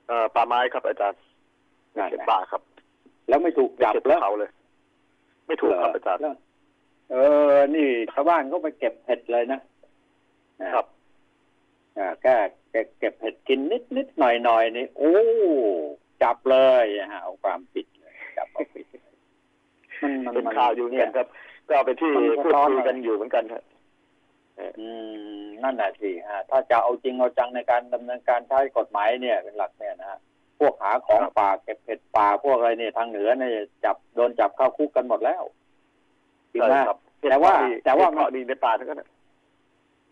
[0.07, 1.21] เอ่อป่าไม้ครับอาจารย์
[1.97, 2.61] นั่นเขตนะป่าครับ
[3.27, 4.51] แล้วไม่ถูกจับเขตแล้วเขาเลย
[5.45, 6.35] ไม่ถูกครับอาจารย์แล้ว
[7.11, 7.15] เอ
[7.49, 9.59] อ นี่ชาวบ้านเขาไปเก็บเห็ดเลยนะ
[10.73, 10.85] ครับ
[11.97, 12.35] อ่าแค่
[12.71, 15.15] เก็บเก็บเห็ดกินนิดนิดหน่อยหน่อยนี่โอ้
[16.23, 19.13] จับเลยนะฮะเอาความผิดเลยจับเอาผิดเลย
[20.01, 21.27] มันมันเป็นมันข่าวอยู่เหมือนกันครับ
[21.69, 23.63] ก็เป็นที่มันพูสะดท้อนคุยอะไรกันอยู่เหมือนกันครับ
[24.79, 24.87] อื
[25.41, 30.19] มนั่นแหละสิฮะถ้าจะเอาจริงเอาจังในการดำเนินการใช้กฎหมายเนี่ยเป็นหลักเนี่ยนะฮะ
[30.59, 33.51] พวกหาของครับป่าเก็บเห็ดป่าพวกอะไรเนี่ยทางเหนือเนี่ย
[33.85, 35.43] จับโดนจับเข้าคุกกันหมดแล้ว
[36.53, 36.97] จริงใช่ไหมครับ
[37.29, 39.09] แต่ว่าเขแต่ว่าเขะดีในป่าทั้งนั้นนะ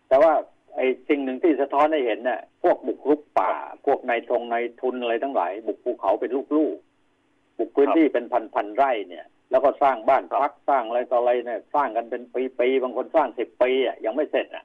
[0.08, 0.32] แต่ว่า
[0.76, 3.52] ไอ้สิ่งหนึ่งที่สะท้อนให้เห็นเนี่ยพวกบุกรุกป่า
[3.86, 12.22] พวกนายทงนายทุนอะไรทั้งหลาย บุกภูเขาเป็นลูกๆบุกพื้นที่เป็นพันๆไร่เนี่ยแล้วก็สร้างบ้านพักสร้างอะไรต่ออะไรเนี่ยสร้างกันเป็น
[12.58, 14.64] ปีๆบางคนสร้างสิบปีอะยังไม่เสร็จอะ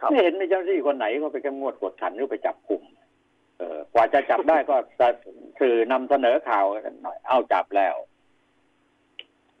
[0.00, 3.01] ครับไม่เห็นมีเจ้าหน้าที่คนไหนก็ไปเข้มงวดกวดขันหรือไปจับกลุ่มเออ
[3.94, 5.08] กว่าจะจับได้ก็จะ
[5.60, 7.96] สื่อนำเสนอข่าวกันหน่อย เอาจับแล้ว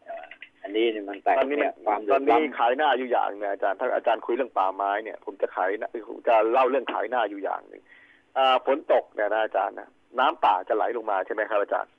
[0.04, 0.26] เอ่อ
[0.62, 7.82] อันนี้นี่มันแตกตอนนี้เนี่ยความตเดืออนดนี้ร้อนขายหน้าอยู่อย่างหนึงอาจารย์ถ้าอาจารย์คุยเรื่องป่าไม้เนี่ย ผมจะขายหน้าผมจะเล่าเรื่องขายหน้าอยู่อย่างหนึ่ง
[8.38, 11.92] อ่าฝนตกเนี่ยนะอาจารย์นะน้ำป่าจะไหลลงมาใช่ไหมครับอาจารย์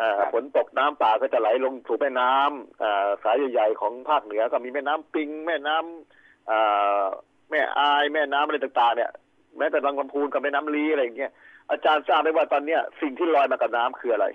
[0.00, 7.04] อ่าฝนตกน้ำป่าก็จะไหลลงสู่แม่น้ำอ่าสายใหญ่ๆของภาคเหนือก็มีแม่น้ำปิง แม่น้ำอ่า
[7.50, 9.10] แม่อายแม่น้ำอะไรต่าง ๆ เนี่ย
[9.58, 11.32] แม้แต่บางลำพูนกับแม่น้ำลีอะไรอย่างเงี้ย
[11.70, 14.26] อาจารย์ทราบไหมว่าตอนเนี้ย สิ่งที่ลอยมากับน้ำคืออะไร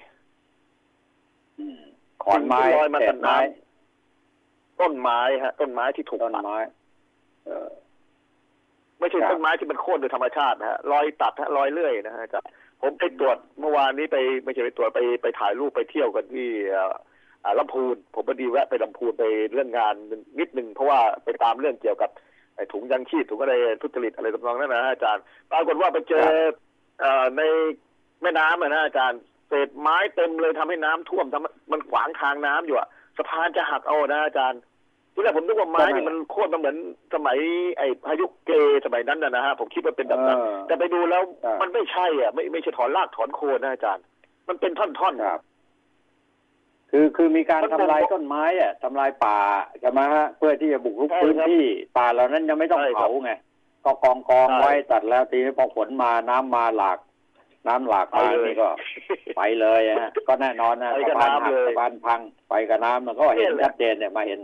[1.60, 1.80] อืม
[2.24, 6.58] ขอนไม้สิ่งที่ลอยมาเศกัษบไม้น้ำต้นไม้ฮะ ต้นไม้ที่ถูกต้นตัดไม้
[7.46, 7.70] เออ
[9.00, 12.50] ไม่ใช่ครับต้นไม้ที่มันโค่นโดยธรรมชาตินะฮะรอยตัดฮะรอยเลื่อยนะฮะอาจารย์
[12.82, 16.94] ผมไปตรวจเมื่อวานนี้ไปไม่ใช่ไปตรวจไปไปถ่ายรูปไปเที่ยวกันที่เอ่อ
[17.44, 19.24] อ่าลำพูน ผมพอดีแวะไปลำพูนไป
[19.54, 19.96] เรื่องงาน
[20.40, 22.10] นิดนึงเพราะว่าไปตามเรื่องเกี่ยวกับ
[22.56, 26.28] ไอ้ถุงยังชีพถุงอะไรทุจริตอะไรต่างๆนั่นนะฮะอาจารย์ ปรากฏว่าไปเจอ
[27.00, 27.42] เอ่อใน
[28.22, 32.88] แม่น้ำอะนะอาจารย์เศษไม้เต็มเลยทำให้น้ำท่วมทำให้มันขวางทางน้ำอยู่อะ
[33.18, 34.62] สะพานจะหักเอานะอาจารย์
[35.14, 36.78] ที่แรกผมนึกว่าไม้นี่มันโค่นมาเหมือน
[37.14, 37.38] สมัย
[37.78, 38.52] ไอ้พายุเก
[38.86, 44.04] สมัยนั้นนะนะฮะผมคิดว่าเป็นแบบนั้นเออแต่ไปดูแล้วครับมันไม่ใช่อะไม่ไม่ใช่ถอนรากถอนโคนนะอาจารย์
[44.48, 45.55] มันเป็นท่อนๆ
[46.96, 49.38] ครับคือคือมีการมันทำลายเป็นต้นไม้อะทำลายป่า
[49.82, 51.64] ใช่ไหมฮะเพื่อที่จะบุกรุกใช่พื้นครับที่
[51.98, 53.32] ป่าเหล่านั้นยังไม่ต้องใช่ครับเผาไง
[53.86, 56.98] ก็กองกองใช่ไว้ตัดแล้วทีนี้พอฝนมาน้ำมาหลาก
[57.68, 58.70] น้ำหลากมาไปเลยนี่ก็
[59.38, 64.40] ไปเลยฮะก็แน่นอนนะไปสะกับพานน้ำหักเลยสะพานพังไปกับน้ำมันก็เห็นเนี่ยแหละชัดเจนเนี่ยมาเห็น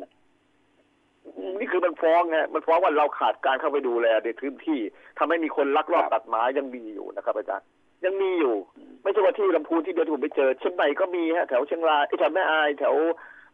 [1.59, 4.79] นี่คือมันฟ้องไงมันฟ้องว่าเราขาดการเข้าไปดูแลในพื้นที่
[5.17, 7.67] ทำให้มีคนลักลอบครับตัดไม้ยังมีอยู่นะครับอาจารย์
[8.05, 8.55] ยังมีอยู่
[9.03, 12.95] ไม่ใช่ว่าที่ลำพูนที่เดียวที่ผมไปเจอเชียงใหม่ก็มีฮะแถวเชียงรายไอ้แถวแม่อายแถว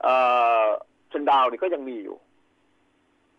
[0.03, 0.13] เอ่
[0.61, 0.63] อ
[1.09, 2.15] เชียงดาวนี่ก็ยังมีอยู่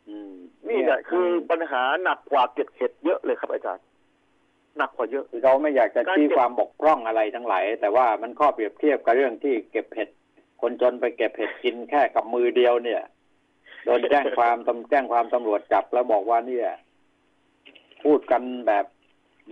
[0.09, 0.33] อืม
[0.69, 3.85] นี่แหละคือปัญหาหนักกว่าเก็บเห็ดเยอะเลยครับอาจารย์
[4.79, 10.09] หนักกว่าเยอะคือเราไม่อยากจะการชี้เก็บความบกพร่องอะไรทั้งหลาย แต่ว่ามันข้อเปรียบเทียบกับเรื่องที่เก็บเห็ด
[10.61, 13.03] คนจนไปเก็บเห็ดกินแค่กับมือเดียวเนี่ย
[13.85, 16.69] โดนแจ้งความตำแจ้งความตำรวจจับแล้วบอกว่าเนี่ย
[18.05, 18.87] พูดกันแบบ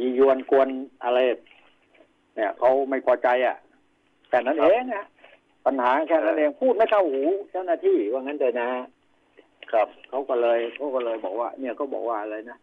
[0.00, 0.68] ยียวนกวน
[1.04, 1.18] อะไร
[2.36, 3.56] เนี่ยเขาไม่พอใจอะ
[4.28, 5.04] แต่นั้นเองนะ
[5.66, 8.70] ปัญหาแค่นั้นเองพูดไม่เข้าหูเจ้าหน้าที่ว่างั้นเถอะนะ
[9.72, 12.58] ครับเขาก็เลยเขาก็เลยบอกว่า เนี่ยเขาบอกว่าอะไรนะ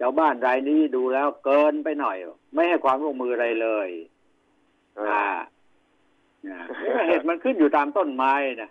[0.00, 2.16] ชาวบ้านรายนี้ดูแล้วเกินไปหน่อย
[2.54, 3.88] ไม่ให้ความร่วมมืออะไรเลย
[4.98, 5.26] อ่า
[6.48, 6.64] อ่า
[7.08, 8.70] เห็ดมันขึ้นอยู่ตามต้นไม้นะ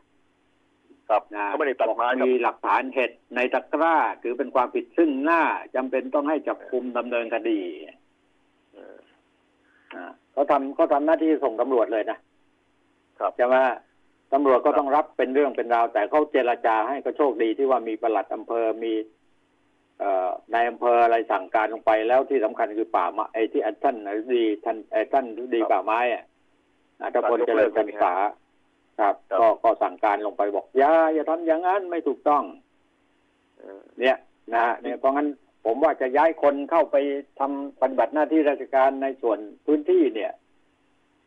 [1.10, 5.42] ครับนะเขาไม่ได้ตัดไม้ครับมีหลักฐานเห็ดในตะกร้าถือเป็นความผิดซึ่งหน้า
[5.76, 8.03] จำเป็นต้องให้จับคุมดำเนินคดีเอออ่า
[10.34, 12.18] เขาทำเขาทำหน้าที่ส่งตำรวจเลยนะ
[13.20, 13.56] ครับใช่ไหม
[14.34, 18.94] ตำรวจก็ต้องรับเป็นเรื่องเป็นราว แต่เขาเจรจาให้ก็โชคดีที่ว่ามีปลัดอำเภอมี
[20.00, 26.24] เอ่อนายอำเภออะไรสั่งการลงไปแล้วที่สำคัญคือป่าไม้ไอ้ที่ท่านอธิบดีท่านไอ้ท่านอธิบดีป่าไม้อะ
[27.02, 28.14] อัตพลเจริญจันษา
[29.00, 32.44] ครับ ก็ก็สั่งการลงไปบอกอย่าอย่าทำอย่างนั้นไม่ถูกต้อง
[33.58, 34.18] เออเนี่ย
[34.54, 35.28] นะฮะเนี่ยเพราะงั้น
[35.66, 36.96] ผมว่าจะย้ายคนเข้าไป
[37.40, 40.32] ทำปฏิบัติหน้าที่ราชการในส่วนพื้นที่เนี่ย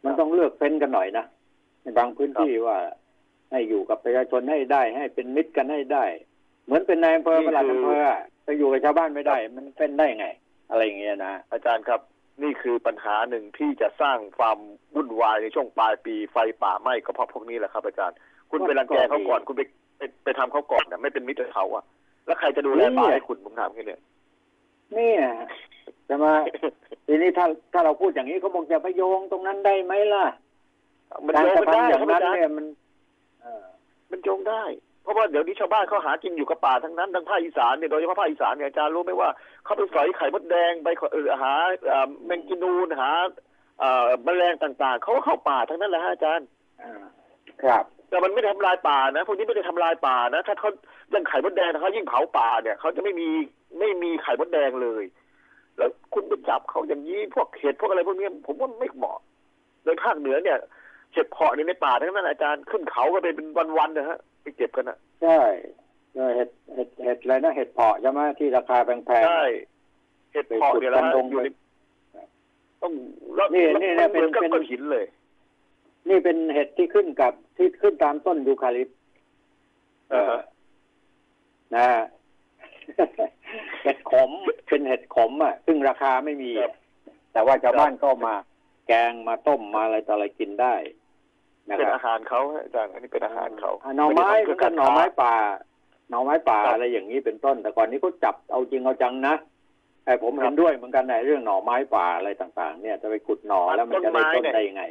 [0.05, 1.25] มันต้องเลือกเฟ้นกันหน่อยนะ
[1.83, 2.79] ในบางพื้นที่ว่า
[3.51, 6.05] ให้อยู่กับประชาชนให้ได้ ให้เป็นมิตรกันให้ได้
[6.65, 10.27] เหมือนเป็นนายอำเภอนี่ประหลัดคืออำเภออะไปอยู่กับชาวบ้านไม่ได้ มันเป็นได้ไง
[10.71, 12.01] อะไรอย่างเงี้ยนะอาจารย์ครับ
[12.43, 14.59] นี่คือปัญหาหนึ่งที่จะสร้างความ
[14.95, 18.17] วุ่นวายในช่วงปลายปีไฟป่าไหม้ก็เพราะพวกนี้แหละครับ อาจารย์
[18.51, 19.63] คุณไปรังแกเขาก่อนคุณไป
[19.99, 21.85] ไปไปทำเขาก่อนนะไม่เป็นมิตรกับเขาอะ
[22.27, 25.35] แล้วใครจะดูแลป่าให้คุณผมถามแค่เนี้ยเนี่ย
[26.09, 26.33] จะมา
[27.07, 30.27] ทีนี้ถ้าถ้าเราพูดอย่างนี้เขาบอกจะไปโยงตรงนั้นได้ไหมล่ะ
[31.25, 32.67] มันการโยงกระกันได้ทำอย่าครังบนั้นอาจารย์เนี่ยมัน
[33.43, 33.65] เออ
[34.11, 34.63] มันโยงได้
[35.03, 39.31] เพราะว่าเดี๋ยวนี้ชาวบ้านเขาหากินอยู่กับป่าทั้งนั้นทั้งภาคอีสานเนี่ยโดยเฉพาะภาคอีสานเนี่ยอาจารย์รู้ไหมว่า
[39.65, 41.53] เขาไปสอยไข่มดแดงไปขอเออหา
[41.87, 43.11] เอ่อแมงกินูนหา
[43.81, 46.47] เอ่อแมลงต่าง ๆเขาก็เข้าป่าทั้งนั้นแหละฮะอาจารย์
[46.83, 46.93] อ่า
[47.63, 50.71] ครับ แต่มันไม่ได้ทำลายป่านะพวกนี้ไม่ได้ทำลายป่านะ ถ้าเขา
[51.11, 53.29] เรื่องไข่มดแดงถ้าเขายิ่งเผาป่าเนี่ยเขาจะไม่มี
[53.79, 55.05] ไม่มีไข่มดแดงเลย
[55.79, 59.19] แล้วคุณไปจับเขาอย่างนี้พวกเห็ดพวกอะไรพวกนี้ผมว่าไม่เหมาะ
[59.85, 60.59] โดยภาคเหนือเนี่ย
[61.13, 63.47] เห็ดเพาะเนี่ยในป่าทั้งนั้นอาจารย์ขึ้นเขาก็ไปเป็น
[63.79, 65.41] วันๆนะฮะไปเก็บกันนะใช่
[66.15, 69.45] เออเห็ดเห็ดเห็ดอะไรนะเห็ดเพาะใช่ไหมที่ราคาแพงๆใช่
[70.33, 71.49] เห็ดเพาะเนี่ยแหละฮะไปขุดกันลงอยู่ใน
[72.83, 72.93] ต้อง
[73.37, 75.05] แล้วนี่แล้วนี่มัเนี่ยเหมือนกับเป็นก้อนหินเลย
[76.09, 78.97] นี่เป็นเห็ดที่ขึ้นกับที่ขึ้นตามต้นยูคาลิปต์
[80.13, 80.41] อ่าฮะ
[81.75, 82.05] นะฮะ
[83.83, 84.31] เห็ดขม
[84.67, 86.73] เป็นเห็ดขมอะ ซึ่งราคาไม่มีครับ
[87.33, 88.35] แต่ว่าชาวบ้านก็มา
[88.87, 90.75] แกงมาต้มมาอะไรต่ออะไรกินได้
[91.69, 95.35] นะเป็นครับอาหารเขาฮะอาจารย์อันนี้เป็นอาหารเขาอ่าหน่อไม้ด้เหมือนทำกันหน่อไม้ป่า
[96.11, 99.35] หน่อไม้ป่าครับอะไรอย่างนี้เป็นต้น แต่ก่อนนี้เขาจับเอาจริงเอาจังนะ
[100.05, 104.85] ไอ้ผมครัเห็บนด้วยเหมือนกันในเรื่องหน่อไม้ป่าอะไรต่าง ๆ เนี่ยจะไปขุดหน่อแล้วมันจะได้ต้ต้นนไม้เนี่ยได้ยังไง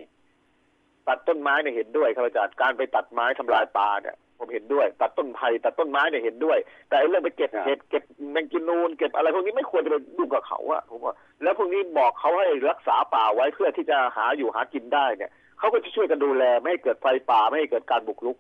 [1.08, 18.38] ตัดต้นไม้เนี่ยเห็นด้วยครับอาจารย์การไปตัดไม้ทำลายป่าเนี่ยผมเห็นด้วย ตัดต้นไผ่ตัดต้นไม้เนี่ยเห็นด้วย แต่ไอ้เรื่องไปเก็บครับเห็ดเก็บแมงกินูนเก็บอะไรพวกนี้ไม่ควรจะไปยุ่งกับเขาอะผมว่า แล้วพวกนี้บอกเขาให้รักษาป่าไว้เพื่อที่จะหาอยู่หากินได้เนี่ยเขาก็จะช่วยกันดูแลไม่ให้เกิดไฟป่าไม่ให้เกิดการบุกรุก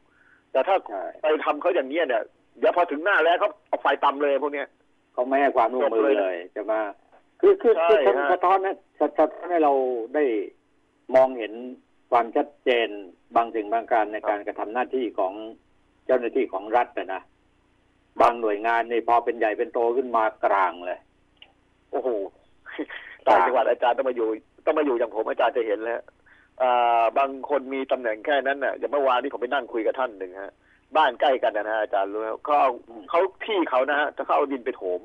[0.51, 2.23] แต่ถ้าใช่ไปทำเขาอย่างเนี้ยเนี่ย
[2.59, 4.67] เดี๋ยวพอถึงหน้าแล้วเขาเอาไฟตำเลยพวกเนี้ย
[5.13, 6.81] เขาไม่ให้ความร่วมมือจบเลยเลยจะมา
[7.41, 9.73] คือคือใช่คือฮะสะท้อนนะสะสะท้อนให้เรา
[10.15, 10.23] ได้
[11.15, 11.53] มองเห็น
[12.17, 12.89] ความชัดเจน
[13.35, 15.33] บางสิ่งบางการในการกระทำหน้าที่ของ
[16.05, 17.21] เจ้าหน้าที่ของรัฐนะนะ
[18.21, 20.99] บางหน่วยงานนี่พอเป็นใหญ่เป็นโตขึ้นมากลางเลย
[21.91, 22.09] โอ้โห
[23.27, 24.27] ต่างจังหวัดอาจารย์ต้องมาอยู่
[24.65, 26.01] ต้องมาอยู่อย่างผมอาจารย์จะเห็นแล้ว
[26.61, 30.53] อ่าบางคนมีตำแหน่งแค่นั้นน่ะอย่างเมื่อวานที่ผมไปนั่งคุยกับท่านหนึ่งฮะ
[30.97, 32.71] บ้านใกล้กันนะฮะอาจารย์รู้ไหมเขาเอา
[33.09, 34.99] เขาที่เขานะฮะจะเขาเอาดินไปโถม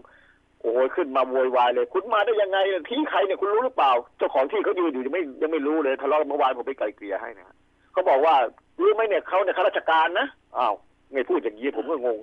[0.60, 7.56] โอ้โหขึ้นมาโวยวายเลย คุณมาได้ยังไงที่ใครเนี่ยคุณรู้หรือเปล่า เจ้าของที่เขายืนอยู่ยังไม่ยังไม่รู้เลยทะเลาะเมื่อวานผมไปไกลเกลี่ยให้นะ
[7.92, 8.34] เขาบอกว่า
[8.80, 10.26] รู้ไหมเนี่ยเขาเนี่ยข้าราชการนะ
[10.58, 10.74] อ้าว
[11.12, 12.18] ไงพูดอย่างนี้ผมก็งง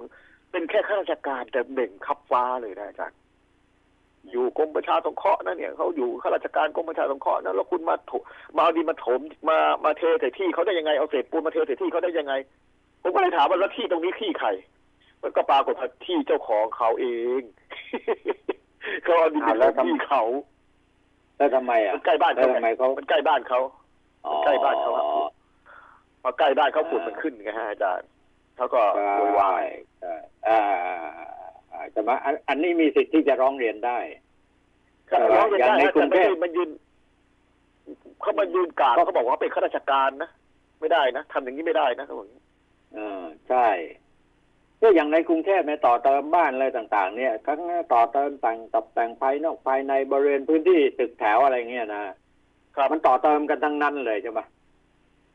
[0.51, 3.17] เป็นแค่ข้าราชการแต่เบ่งคับฟ้าเลยนะอาจารย์
[4.31, 8.11] อยู่กรมประชาสงเคราะห์นะเนี่ยเขาอยู่ข้าราชการกรมประชาสงเคราะห์นะแล้วคุณมาถ
[8.55, 9.19] มาเอาดินมาถม
[9.49, 12.33] มามาเทใส่ที่เขาได้ยังไงเอาเศษปูนมาเทใส่ที่เขาได้ยังไง
[13.01, 14.49] ผมก็เลยถามว่าแล้วที่ตรงนี้ที่ใคร
[15.23, 17.07] มันก็ปรากฏว่าที่เจ้าของเขาเอ
[17.39, 17.41] ง
[19.03, 20.23] เขาเอาดินไปอ้าวแล้วถมทำที่เขา
[21.37, 23.59] แล้วทำไมอะมันใกล้บ้านแล้วเขาทำไมเขามันใกล้บ้านเขา
[24.25, 25.03] อ๋อใกล้บ้านเขาอะ
[26.21, 28.07] พอใกล้บ้านเขาฝุ่นมันขึ้นไงฮะอาจารย์
[28.55, 28.81] เขาก็
[29.17, 29.65] โวยวาย
[30.01, 30.15] ใช่
[30.47, 33.99] อ่าอ่าแต่ว่าอันอันนี้มีสิทธิ์ที่จะร้องเรียนได้
[35.09, 36.69] ก็ร้องเรียนอย่างได้ในนะกรุแต่งไม่เทพได้มันยืน
[38.21, 40.29] เขามายืนกลางเขาบอกว่าเขาเป็นข้าราชการนะ
[40.79, 42.43] ไม่ได้นะทำอย่างนี้ไม่ได้นะเขาบอกอย่างนี้
[44.79, 47.59] เออใช่ก็อย่างในกรุงเทพเนี่ยต่อเติมบ้านอะไรต่าง ๆ เนี่ยทั้ง
[47.93, 52.03] ต่อเติมแต่งตกแต่งภายนอกภายในบริเวณพื้นที่ตึกแถวอะไรเงี้ยนะ
[52.75, 54.39] ครับมันต่อเติมกันทั้งนั้นเลยใช่ไหม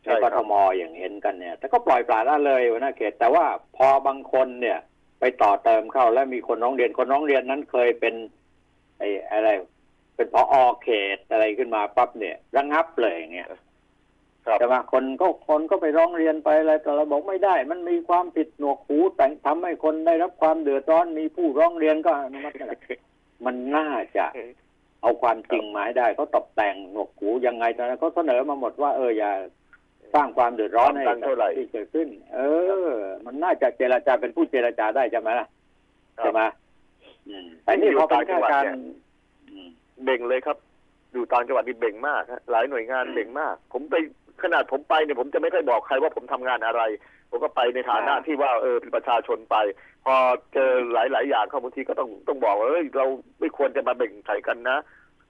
[0.02, 3.44] ใช่ในคกรับทมอย่างเห็นกันเนี่ย แต่ก็ปล่อยปละละเลยหัวหน้าเขตแต่ว่า
[3.76, 4.78] พอบางคนเนี่ย
[5.20, 8.14] ไปต่อเติมเข้าแล้วมีคนร้องเรียนคนร้องเรียนนั้นเคยเป็น
[8.98, 9.48] ไอ้อะไร
[10.16, 13.48] เป็นพออเขตอะไรขึ้นมาปั๊บเนี่ย ระงับเลยอย่างเงี้ย
[14.46, 22.76] ครับใช่ไหมคนก็คนก็ไปร้องเรียนไปอะไรแต่เราบอกไม่ได้ มันมีความผิดหนวกหูแต่งทำให้คนได้รับความเดือดร้อนมีผู้ร้องเรียนก็อนุมัติไม่ได้
[23.44, 24.26] มันน่าจะ
[25.02, 29.32] เอาความจริงมาให้ได้เขาตกแต่งหนวกหูยังไงตอนนั้นเขาเสนอมาหมดว่าเอออย่า
[30.14, 32.40] สร้างความเดือดร้อนให้ความดังเท่าไหร่ที่เกิดขึ้น เอ
[32.88, 32.90] อ
[33.26, 35.46] มันน่าจะเจรจาเป็นผู้เจรจาได้ใช่ไหมล่ะ
[36.18, 36.40] ใช่ไหม
[37.28, 38.64] อืมแต่นี่พอเป็นข้าราชการ
[39.50, 39.68] อืม
[40.04, 40.56] เบ่งเลยครับ
[41.12, 43.96] อยู่ต่างจังหวัดนี่เบ่งมากฮะหลายหน่วยงานเบ่งมาก ผมไป
[44.42, 46.82] ขนาดผมไปเนี่ยผมจะไม่ค่อยบอกใครว่าผมทำงานอะไร
[47.30, 49.56] ผมก็ไปในฐานะอ่าที่ว่าเออเป็นประชาชนไป
[50.04, 50.14] พอ
[50.54, 53.06] เจอหลาย ๆ อย่างเข้าบางทีก็ต้องต้องบอกว่าเอ้ยเรา
[53.40, 54.78] ไม่ควรจะมาเบ่งใส่กันนะ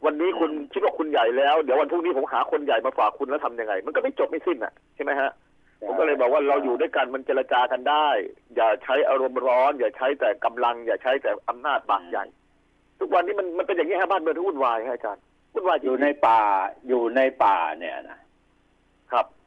[0.04, 5.30] วันนี้คุณคิดว่าคุณใหญ่แล้ว เดี๋ยววันพรุ่งนี้ผมหาคนใหญ่มาฝากคุณแล้วทำยังไง มันก็ไม่จบไม่สิ้นอะใช่ไหมฮะ
[5.86, 8.08] ผมก็เลยบอกว่าเราอยู่ด้วยกันมันเจรจากันได้
[8.56, 12.24] อย่าใช้อารมณ์ร้อน อย่าใช้แต่กำลัง อย่าใช้แต่อำนาจบากใหญ่
[13.00, 15.22] ทุกวันนี้มันมันเป็นอย่างนี้ฮะบ้านเมืองที่วุ่นวายฮะอาจารย์
[15.54, 16.40] วุ่นวายจอริยู่งในป่า
[16.88, 18.21] อยู่ในป่าเนี่ยนะครับ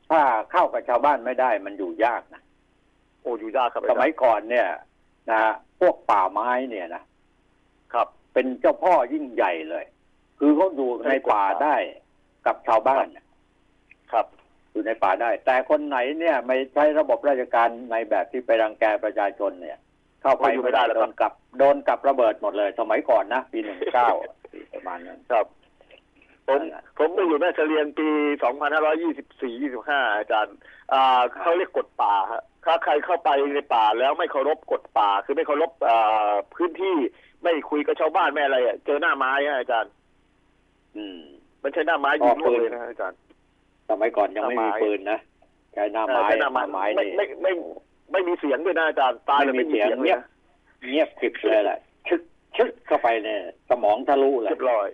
[0.09, 2.41] ถ้าเข้ากับชาวบ้านไม่ได้ มันอยู่ยากนะ
[3.21, 4.67] โอ้อยู่ยากครับอาสจารย์มัยก่อนเนี่ย
[5.31, 5.41] นะ
[5.79, 7.03] พวกป่าไม้เนี่ยนะ
[7.93, 9.85] ครับ เป็นเจ้าพ่อยิ่งใหญ่เลย
[10.39, 11.75] คือเขาอยู่ในป่าได้
[12.45, 13.25] กับชาวบ้านน่ะ
[14.11, 14.25] ครับ
[14.71, 19.77] อยู่ในป่าได้ แต่คนไหนเนี่ยไม่ใช้ระบบราชการในแบบที่ไปรังแกประชาชนเนี่ย
[20.21, 24.09] เข้าไปก็อยู่ไม่ได้แล้วโดครับนกับโดนกับระเบิดหมดเลย สมัยก่อนนะปีหนึ่งเก้า
[24.73, 25.45] ประมาณนั้นครับ
[26.47, 28.08] ผมนั่นแหละผมไปอยู่แม่เสลียงปี
[29.51, 30.55] 2524 25 อาจารย์
[30.93, 36.95] อ่าเขาเรียกกฎป่าฮะถ้าใครเข้าไปในป่าแล้วไม่เคารพกฎป่า คือไม่เคารพอ่าพื้นที่
[37.43, 39.91] ไม่คุยกับชาวบ้านไม่อะไรอะเจอหน้าไม้ฮะอาจารย์
[40.97, 41.19] อืม
[41.63, 43.17] มันใช่หน้าไม้ยิงลูกเลยนะฮะอาจารย์
[43.89, 45.19] สมัยก่อนยังไม่หน้ามีไม้ปืนนะ
[45.73, 47.51] ใช้หน้าไม้ใช่หน้าหไม้น้าไม้ไม่นี่ไม่ไม่
[48.12, 50.23] ไม่มีเสียงด้วยนะอาจารย์ตายเลยไม่ไม่มีมีเสียงเสียงเลยเงียบนะ
[50.89, 52.21] เงียบกริบเลยแหละชึก
[52.58, 54.88] ชึกเข้าไปเนี่ย สมองทะลุเลยเรียบร้อย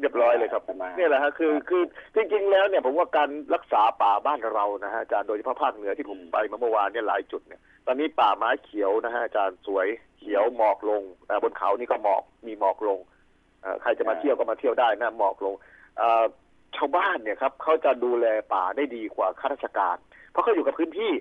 [0.00, 1.82] เรียบร้อยเลยครับประมาณนี่แหละฮะคือคือ
[2.14, 9.86] จริงๆแล้วเนี่ยผมว่าการรักษาป่าบ้านเรานะฮะอาจารย์โดยเฉพาะภาคเหนือที่ผมไปมาเมื่อวานเนี่ยหลายจุดเนี่ยตอนนี้ป่าไม้เขียวนะฮะอาจารย์สวย
[10.18, 12.98] เขียวหมอกลงอ่าบนเขานี่ก็หมอกมีหมอกลง
[13.62, 15.54] เอ่อใครจะมาเที่ยวก็มาเที่ยวได้นะหมอกลง
[15.98, 16.24] เอ่อ
[16.76, 19.96] ชาวบ้านเนี่ยครับเขาจะดูแลป่าได้ดีกว่าข้าราชการ
[20.30, 21.12] เพราะเขาอยู่กับพื้นที่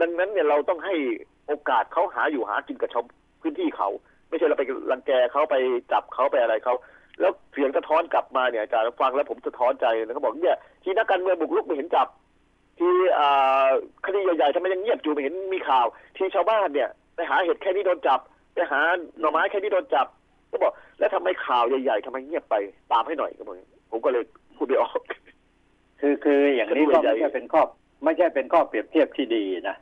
[0.00, 0.94] ดังนั้นเนี่ยเราต้องให้
[1.46, 3.04] โอกาสเขาหาอยู่หากินกับชาว
[3.42, 3.88] พื้นที่เขา
[4.28, 5.56] ไม่ใช่เราไปรังแกเขาไป
[5.92, 6.74] จับเขาไปอะไรเขา
[7.20, 12.08] แล้วเสียงสะท้อนกลับมาเนี่ยอาจารย์ฟังแล้วผมสะท้อนใจเลยเขาบอกเนี่ยที่นักการเมืองบุกรุกไม่เห็นจับ
[12.78, 13.68] ที่อ่า
[14.06, 18.20] คดีใหญ่ๆทำไมยังเงียบอยู่ไม่เห็นมีข่าว ที่ชาวบ้านเนี่ยไปหาเห็ดแค่นี้โดนจับ
[18.54, 18.80] ไปหา
[19.20, 20.06] หน่อไม้แค่นี้โดนจับ
[20.50, 22.54] ก็บอก แล้วทำไมข่าวใหญ่ๆทำไมเงียบไป
[22.92, 23.56] ตามให้หน่อยก็บอก
[23.90, 24.24] ผมก็เลย
[24.56, 25.00] พูดไม่ออก
[26.00, 27.62] คือคืออย่างนี้ก็คดีใหญ่ไม่ใช่เป็นข้อ
[28.04, 29.76] ไม่ใช่เป็นข้อเปรียบเทียบที่ดีนะ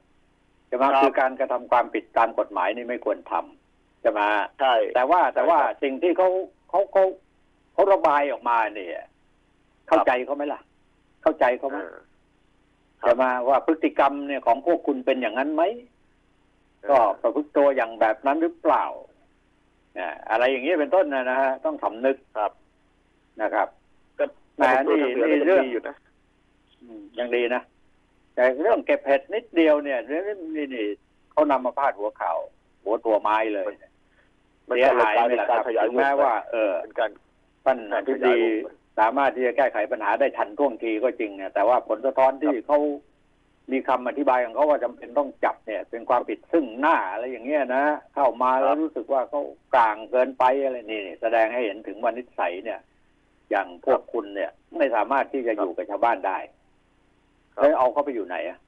[0.69, 4.21] ใช่ไหมครับคือการกระทำความผิดตามกฎหมายนี่ไม่ควรทำใช่ไหม
[4.61, 6.29] ใช่แต่ว่าแต่ว่าใช่ครับสิ่งที่เขา
[6.71, 7.05] เขาเขา
[7.75, 9.05] เขาระบายออกมาเนี่ย
[9.89, 10.61] เข้าใจเขาไหมล่ะ
[11.23, 11.99] เข้าใจเขาไหมเออ
[13.03, 15.63] ครับใช่ไหมว่าพฤติกรรมเนี่ยของพวกคุณเป็นอย่างนั้นไหม
[16.91, 18.85] ก็ประพฤติตัวอย่างแบบนั้นหรือเปล่า
[19.95, 22.53] เนี่ยอะไรอย่างนี้ยเป็นต้นนะนะฮะต้องสำนึกครับ
[23.43, 23.69] นะครับ
[24.19, 24.25] ก็
[24.57, 25.97] แหมผมดูทางเหนือนี่ก็เรื่ยัองงดีอยู่นะ
[26.83, 27.63] อืมยังดีนะ
[28.35, 30.25] แต่เรื่องเก็บเห็ดนิดเดียวเนี่ยเรื่อง
[30.57, 30.87] นี่นี่
[31.33, 32.39] เขานำมาพาดหัวข่าว
[32.85, 33.67] หัวตัวไม้เลย
[34.69, 37.11] มันเสียก็เลยหายกลายไปเป็นแล้วคการรับขยายถึงแม้วงไปว่า เออเป็นการ
[37.65, 38.69] ท่านการอธิบขยายดีวงไป
[39.01, 42.79] สามารถที่จะแก้ไขปัญหาได้ทันท่วงทีก็จริงนะแต่ว่าผลสะท้อนที่เขา
[43.73, 47.85] มีคำอธิบายของเขาว่าจำเป็นต้องจับเนี่ย เป็นความผิดซึ่งหน้าอะไรอย่างเงี้ยนะ
[48.15, 49.43] เข้ามาแล้วรู้สึกว่าเขา
[49.75, 52.81] กลางเกินไปอะไรนี่นี่แสดงให้เห็นถึงวันนิสัยเนี่ย
[53.51, 56.39] อย่างพวกคุณเนี่ย ไม่สามารถที่จะอยู่กับชาวบ้านได้
[57.55, 58.59] แล้วเอาเขาไปอยู่ไหนอะ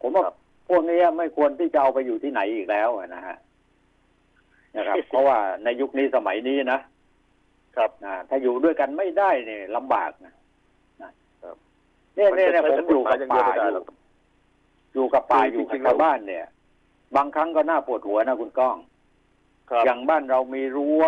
[0.00, 0.26] ผมว่า
[0.68, 3.36] พวกนี้ไม่ควรที่จะเอาไปอยู่ที่ไหนอีกแล้วอะนะฮะ
[4.76, 6.80] นะครับ เพราะว่าในยุคนี้สมัยนี้นะ
[7.76, 10.34] ครับอ่าถ้าอยู่ด้วยกันไม่ได้เนี่ยลำบากนะ
[11.02, 11.10] นะ
[12.16, 13.84] เนี่ยเนี่ยเนี่ยผมอยู่กับป่าอยู่
[14.94, 16.46] อยู่กับป่าอยู่กับชาวบ้านเนี่ย
[17.16, 18.76] บางครั้งก็น่าปวดหัวนะคุณก้อง
[19.84, 21.04] อย่างบ้านเรามีรั้ว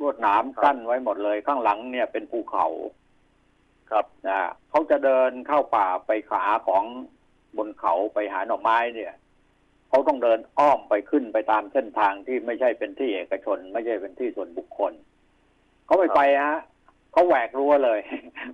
[0.00, 2.66] ลวดหนามกั้นไว้หมดเลย ข้างหลังเนี่ยเป็นภูเขา
[3.90, 4.40] ครับนะ
[4.70, 6.84] เขาจะเดินเข้าป่าไปขาของ
[7.56, 9.12] บนเขาไปหาหน่อไม้เนี่ย
[9.88, 14.92] เขาต้องเดินอ้อมไปขึ้นไปตามเส้นทางที่ไม่ใช่เป็นที่เอกชน ไม่ใช่เป็นที่ส่วนบุคคล
[15.92, 16.56] เขาไม่ไปฮะ
[17.12, 18.00] เขาแหวกรั้วเลย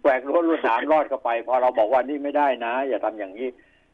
[0.03, 3.49] แหวกรั้วลวดหนามรอดเข้าไป พอเราบอกว่านี่ไม่ได้นะ อย่าทำอย่างนี้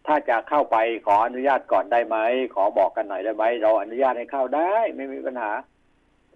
[0.06, 0.76] ถ้าจะเข้าไป
[1.06, 2.16] ขออนุญาตก่อนได้ไหม
[2.54, 5.50] ขอบอกกันหน่อยได้ไหมเราอนุญาตให้เข้าได้ ไม่มีปัญหา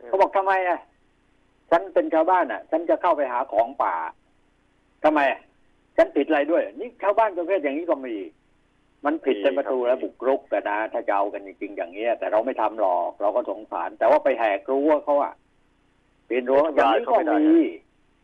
[0.06, 0.80] เขาบอกทำไมอะ
[1.70, 3.94] ฉันเป็นชาวบ้านอะ ฉันจะเข้าไปหาของป่า
[5.04, 5.20] ทำไม
[5.96, 8.16] ฉันผิดอะไรด้วย นี่ชาวบ้านประเภทอย่างนี้ก็มี
[9.04, 15.34] มันผิดเป็นประตูแล้วบุกรุกกันนะ ถ้าจะเอากันจริงๆอย่างเงี้ยแต่เราไม่ทำหรอกเราก็สงสาร แต่ว่าไปแหกรั้วเขาอะ
[16.28, 17.62] ปีนรั้วอย่างนี้ก็มี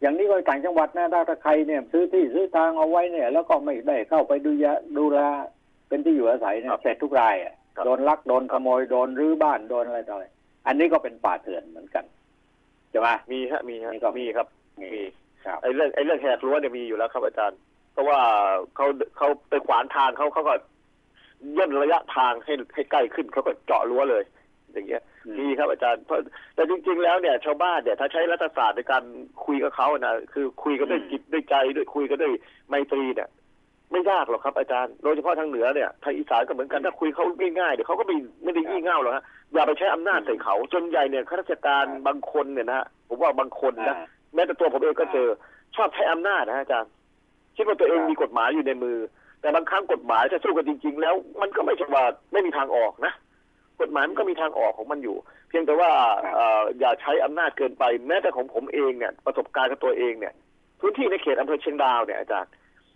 [0.00, 4.66] อย่างนี้ก็ต่างจังหวัดนะถ้าใครเนี่ย ซื้อที่ซื้อทางเอาไว้เนี่ย แล้วก็ไม่ได้เข้าไปดูแล
[4.98, 5.18] ดูแล
[5.88, 10.26] เป็นที่อยู่อาศัยเนี่ยเสร็จทุกรายอะโดนลักโดนขโมยโดนรื้อบ้านโดนอะไรต่ออะไร
[10.66, 12.04] อันนี้ก็เป็นป่าเถื่อนเหมือนกัน
[12.90, 14.46] ใช่ไหมมีฮะมีฮะนี่ก็มีครับ
[14.80, 15.02] มีมี
[15.44, 17.58] ครับไอ้เรื่องไอ้เรื่องแหกรั้วเนี่ยมีอยู่แล้วครับอาจารย์
[17.92, 18.20] เพราะว่า
[18.76, 18.86] เขา
[19.16, 20.54] เขาไปขวางทางเขาเขาก็
[21.56, 24.24] ย่นระยะทางให้ให้ใกล้ขึ้นเขาก็เจาะรั้วเลย
[24.72, 25.02] อย่างเงี้ย
[25.38, 26.18] มีครับอาจารย์เพราะ
[26.54, 29.02] แต่จริง ๆ แล้วเนี่ยชาวบ้านเนี่ยถ้าใช้รัฐศาสตร์ในการ
[29.44, 32.32] คุยกับเขานะคือคุยกันด้วยจิตด้วยใจด้วยคุยกันด้วย
[32.68, 33.28] ไมตรีเนี่ย
[33.92, 37.24] ไม่ยากหรอกครับอาจารย์โดยเฉพาะทางเหนือเนี่ยทางอีสานก็เหมือนกันถ้าคุยเขา
[37.58, 43.96] ง่ายๆเดี๋ยวเขาก็ไม่ไม่ได้ยี่เง่าหรอกฮะอย่าไปใช้อำนาจใส่เขาจนใหญ่เนี่ยข้าราชการบางคนเนี่ยนะฮะผมว่าบางคนนะ
[44.34, 45.28] แม้แต่ตัวผมเองก็เจอ
[45.76, 46.90] ชอบใช้อำนาจนะฮะอาจารย์
[47.56, 48.98] คิดว่าตัวเองมีกฎหมายอยู่ในมือ
[49.40, 53.12] แต่บางครั้งกฎหมายถ้าสู้กันจริง ๆ แล้ว มันก็ไม่ใช่ว่าไม่มีทางออกนะ
[53.80, 55.16] กฎหมายมันก็มีทางออกของมันอยู่
[55.48, 55.90] เพียงแต่ว่า
[56.34, 60.34] เอ่ออย่าใช้อำนาจเกินไป แม้แต่ของผมเองเนี่ยประสบการณ์กับตัวเองเนี่ย
[60.80, 62.50] พื้นที่ในเขตอำเภอเชียงดาวเนี่ยอาจารย์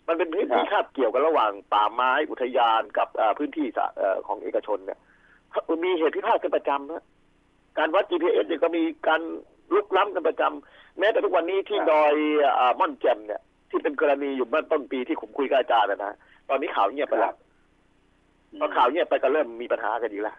[0.08, 4.98] มันเป็นพื้นที่คาบเกี่ยวกันระหว่างป่าไม้อุทยานกับเอ่อพื้นที่สาเอ่อของเอกชนเนี่ย
[5.84, 7.04] มีเหตุพิพาทกันประจำนะ
[7.78, 9.20] การวัด GPS เนี่ยก็มีการ
[9.74, 12.14] ลุกล้ำกันประจำแม้แต่ทุกวันนี้ที่ดอย
[12.58, 16.14] อ่าม่อนแจ่มเนี่ย ที่เป็นกรณีอยู่เมื่อต้นปีที่ผมคุยกับอาจารย์นะนะ
[16.48, 17.34] ตอนนี้ข่าวเงียบไปแล้ว
[18.60, 20.36] พอข่าวเงียบไปก็เริ่มมีปัญหากันอีกแล้ว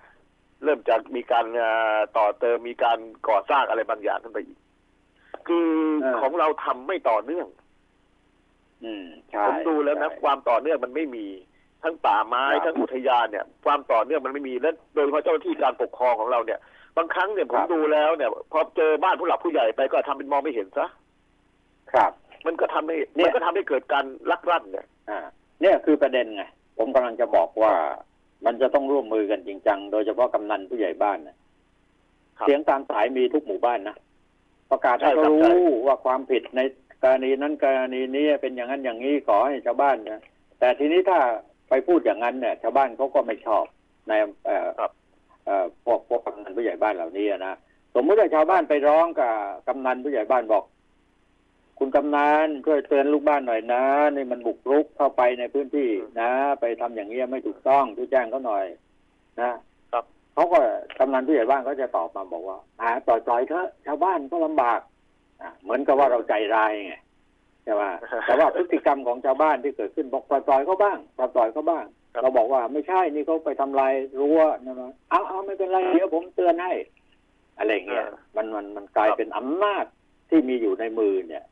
[0.63, 2.97] เริ่มจากมีการเอ่อต่อเติมมีการ
[3.29, 4.57] ก่อสร้างอะไรบางอย่างขึ้นไปอีก
[5.47, 5.69] คือ
[6.21, 7.47] ของเราทำไม่ต่อเนื่อง
[8.83, 11.25] อืมใช่ผมดูแล้วนะความต่อเนื่องมันไม่มี
[11.83, 16.59] ทั้งป่าไม้ทั้งอุทยานเนี่ย ความต่อเนื่องมันไม่มีและโดยเฉพาะเจ้าหน้าที่การปกครองของเราเนี่ย
[16.97, 20.87] บางครั้งเนี่ยผมดูแล้วเนี่ย พอเจอบ้านผู้หลักผู้ใหญ่ไปก็ทำเป็นมองไม่เห็นซะ
[21.93, 22.11] ครับ
[22.45, 25.19] มันก็ทำให้เนี่ยมันก็ทำให้เกิดการลักลั่นเนี่ย อ่า
[25.61, 26.43] เนี่ยคือประเด็นไง
[26.77, 27.73] ผมกำลังจะบอกว่า
[28.45, 31.35] มันจะต้องร่วมมือกันจริงจัง โดยเฉพาะกำนันผู้ใหญ่บ้านนะ
[32.41, 33.95] เสียงตามสายมีทุกหมู่บ้านนะ
[34.71, 36.61] ประกาศให้ใช่ครัเขาบรู้ว่าความผิดใน
[37.03, 40.21] กรณีนั้นกรณีนี้เป็นอย่างนั้นอย่างนี้ขอให้ชาวบ้านนะ
[40.59, 41.19] แต่ทีนี้ถ้า
[41.69, 43.65] ไปพูดอย่างนั้นเนี่ย ชาวบ้านเขาก็ไม่ชอบ
[44.07, 44.11] ใน
[44.45, 44.67] เอ่อ
[45.45, 47.53] เอ่อพวกพวกกำนันผู้ใหญ่บ้านเหล่านี้นะ
[47.95, 49.33] สมมติว่าชาวบ้านไปร้องกับ
[49.67, 50.63] กำนันผู้ใหญ่บ้านบอก
[51.79, 53.83] คุณกำนันช่วยเตือนลูกบ้านหน่อยนะ
[54.15, 58.65] นี่มันบุกรุกเข้าไปในพื้นที่นะ ไปทำอย่างนี้ยไม่ถูกต้องช่วยแจ้งเขาหน่อย
[59.41, 59.51] นะ
[59.91, 60.03] ครับ
[60.33, 60.59] เขาก็
[60.99, 64.79] กำนันผู้ใหญ่บ้านเขาจะตอบมาบอกว่าหาปล่อยๆเถอะชาวบ้านก็ลำบาก
[65.41, 66.93] อะเหมือนกับว่าเราใจร้ายไง
[67.63, 67.83] ใช่ไหม
[68.25, 71.85] แต่ว่าพฤติกรรมของชาวบ้านที่เกิดขึ้นบอกปล่อยๆเขาบ้างปล่อยๆเขาบ้าง
[72.21, 76.73] เราบอกว่าไม่ใช่นี่เขาไปทำลายรั้วนะนะเอาเอาไม่เป็นไรเดี๋ยวผมเตือนให้
[77.57, 78.05] อะไรเงี้ย
[78.35, 79.85] มันมันมันกลายเป็นอำนาจ
[80.29, 81.45] ที่มีอยู่ในมือเนี่ย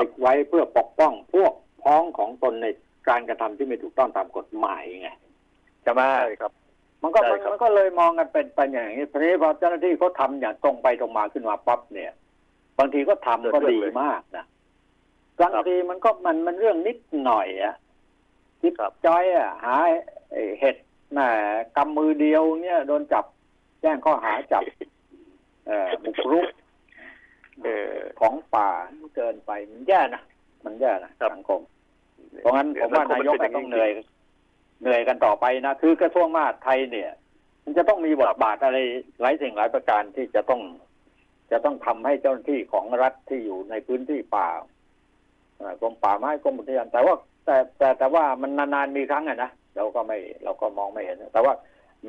[0.00, 2.66] ติดไว้เพื่อปกป้องพวกพ้องของตนใน
[3.08, 5.10] การกระทำที่ไม่ถูกต้องตามกฎหมายไง
[5.82, 6.52] ใช่ไหมใช่ครับ
[7.02, 12.12] มันก็ใช่มันครับมันก็เลยมองกันเป็นไปอย่างนี้ทีนี้พอเจ้าหน้าที่เขาทำอย่างตรงไปตรงมาขึ้นมาปั๊บเนี่ย
[12.78, 14.44] บางทีก็ทำก็ดีมากนะ
[15.40, 17.74] บางทีมันก็มันมันเรื่องนิดหน่อยอะ
[18.60, 18.72] ทิป
[19.06, 19.76] จอยอะหา
[20.30, 20.76] ไอ้เห็ด
[21.12, 21.18] แหม
[21.76, 23.24] กำมือเดียวเนี่ยโดนจับ
[23.80, 24.62] แจ้งข้อหาจับ
[25.66, 26.61] เอ่อบุกรุกเออ
[28.20, 28.70] ของป่า
[29.16, 30.22] เกินไปมันแย่นะ
[30.64, 31.60] มันแย่นะสังคม
[32.40, 33.90] เพราะงั้นผมว่านายกต้องเหนื่อย
[34.82, 37.10] เหนื่อยกันต่อไปนะคือกระทรวงมหาดไทยเนี่ย
[37.64, 38.78] มันจะต้องมีบทบาทอะไร
[39.20, 40.60] หลายสิ่งหลายประการที่จะต้อง
[41.50, 44.48] จะต้องทำให้เจ้าหน้าที่ของรัฐที่อยู่ในพื้นที่ป่า
[45.56, 47.14] เอ่อกรมป่าไม้กรมอุทยานแต่ว่า
[47.46, 51.54] แต่แต่แต่ว่ามันนานๆมีครั้งอะนะเราก็ไม่เราก็มองไม่เห็น แต่ว่า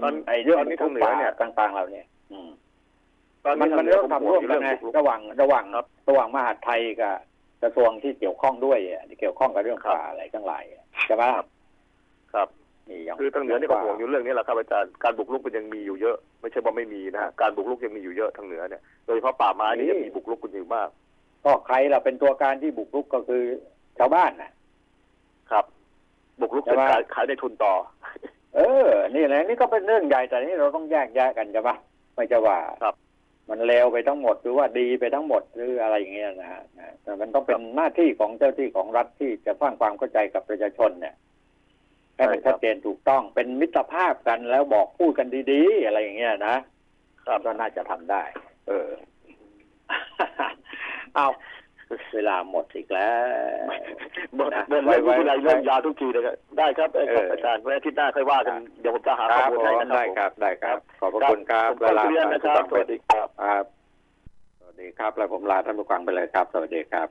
[0.01, 2.49] ตอนไอ้เรื่องตอนนี้ทางเหนือเนี่ยต่าง ๆ เราเนี่ย อืม
[3.44, 5.66] ตอนมันนี้มันทางเหนืเรื่อองผมทำห่ร่ววงมอยู่กัเรื่นองไงบุกรุกระหว่างระหว่าง
[6.10, 7.16] ระหว่างมหาดไทยกับ
[7.64, 11.24] กระทรวงที่เกี่ยวข้องด้วยอะที่เกี่ยวข้องกับเรื่องป่าอะไรทั้งหลายอะใช่ไหม
[12.34, 12.48] ครับ
[12.89, 20.89] นี่ยังคือทางเหนือนี่ก็ห่วงอยู่เรื่องนี้แหละครับอาจารย์การบุกรุกมันยังมีอยู่เยอะ ไม่ใช่ว่าไม่มีนะฮะการบุกรุกยังมีอยู่เยอะทางเหนือเนี่ยโดยเฉพาะป่าไม้นี่ยังมีบุกรุกกันอยู่มาก
[21.46, 23.44] ก็ใครเราเป็นตัวการที่บุกรุกก็คือ
[24.00, 24.52] ชาวบ้านน่ะ
[25.52, 25.66] ครับ
[26.41, 27.74] บุกรุกใช่เป็นไหมขายขายในทุนต่อ
[28.56, 31.76] เออ นี่แหละนี่ก็เป็นเรื่องใหญ่แต่นี่เราต้องแยกแยะกันใช่ปะ
[32.16, 32.96] ไม่ใช่ว่าครับ
[33.50, 41.16] มันเลวไปทั้งหมดหรือว่าดีไปทั้งหมดหรืออะไรอย่างเงี้ยนะฮะนะแต่มันต้องเป็นหน้าที่ของเจ้าที่ของรัฐที่จะสร้างความเข้าใจกับประชาชนเนี่ย
[42.16, 46.56] ให้มันใช่ครับชัดเจนถูกต้องเป็นมิตรภาพกันแล้วบอกพูดกันดีๆ อะไรอย่างเงี้ยนะ
[47.26, 48.24] ครับก็น่าจะทำได้
[48.68, 48.89] เออ
[51.16, 51.28] เอา
[52.16, 53.12] เวลาหมดอีกแล้
[53.62, 53.68] ว
[54.36, 63.66] เดินนะเดินเรื่องไว้วิทยาลัยไว้เรื่องยาทุกทีเลยครับได้ครับได้ครับเออออาจารย์ไว้อาทิตย์หน้าค่อยว่ากันเดี๋ยวผมจะหาคข้อรับมูลผให้มนะคได้รับครับได้ครับ ขอบพระคุณครับผมขอเรียนนะครับท่าผู้ฟังสวัสดีครับครับ
[64.60, 67.08] สวัสดีครับแล้วผมลาท่านผู้ฟังไปเลยครับ สวัสดีครับ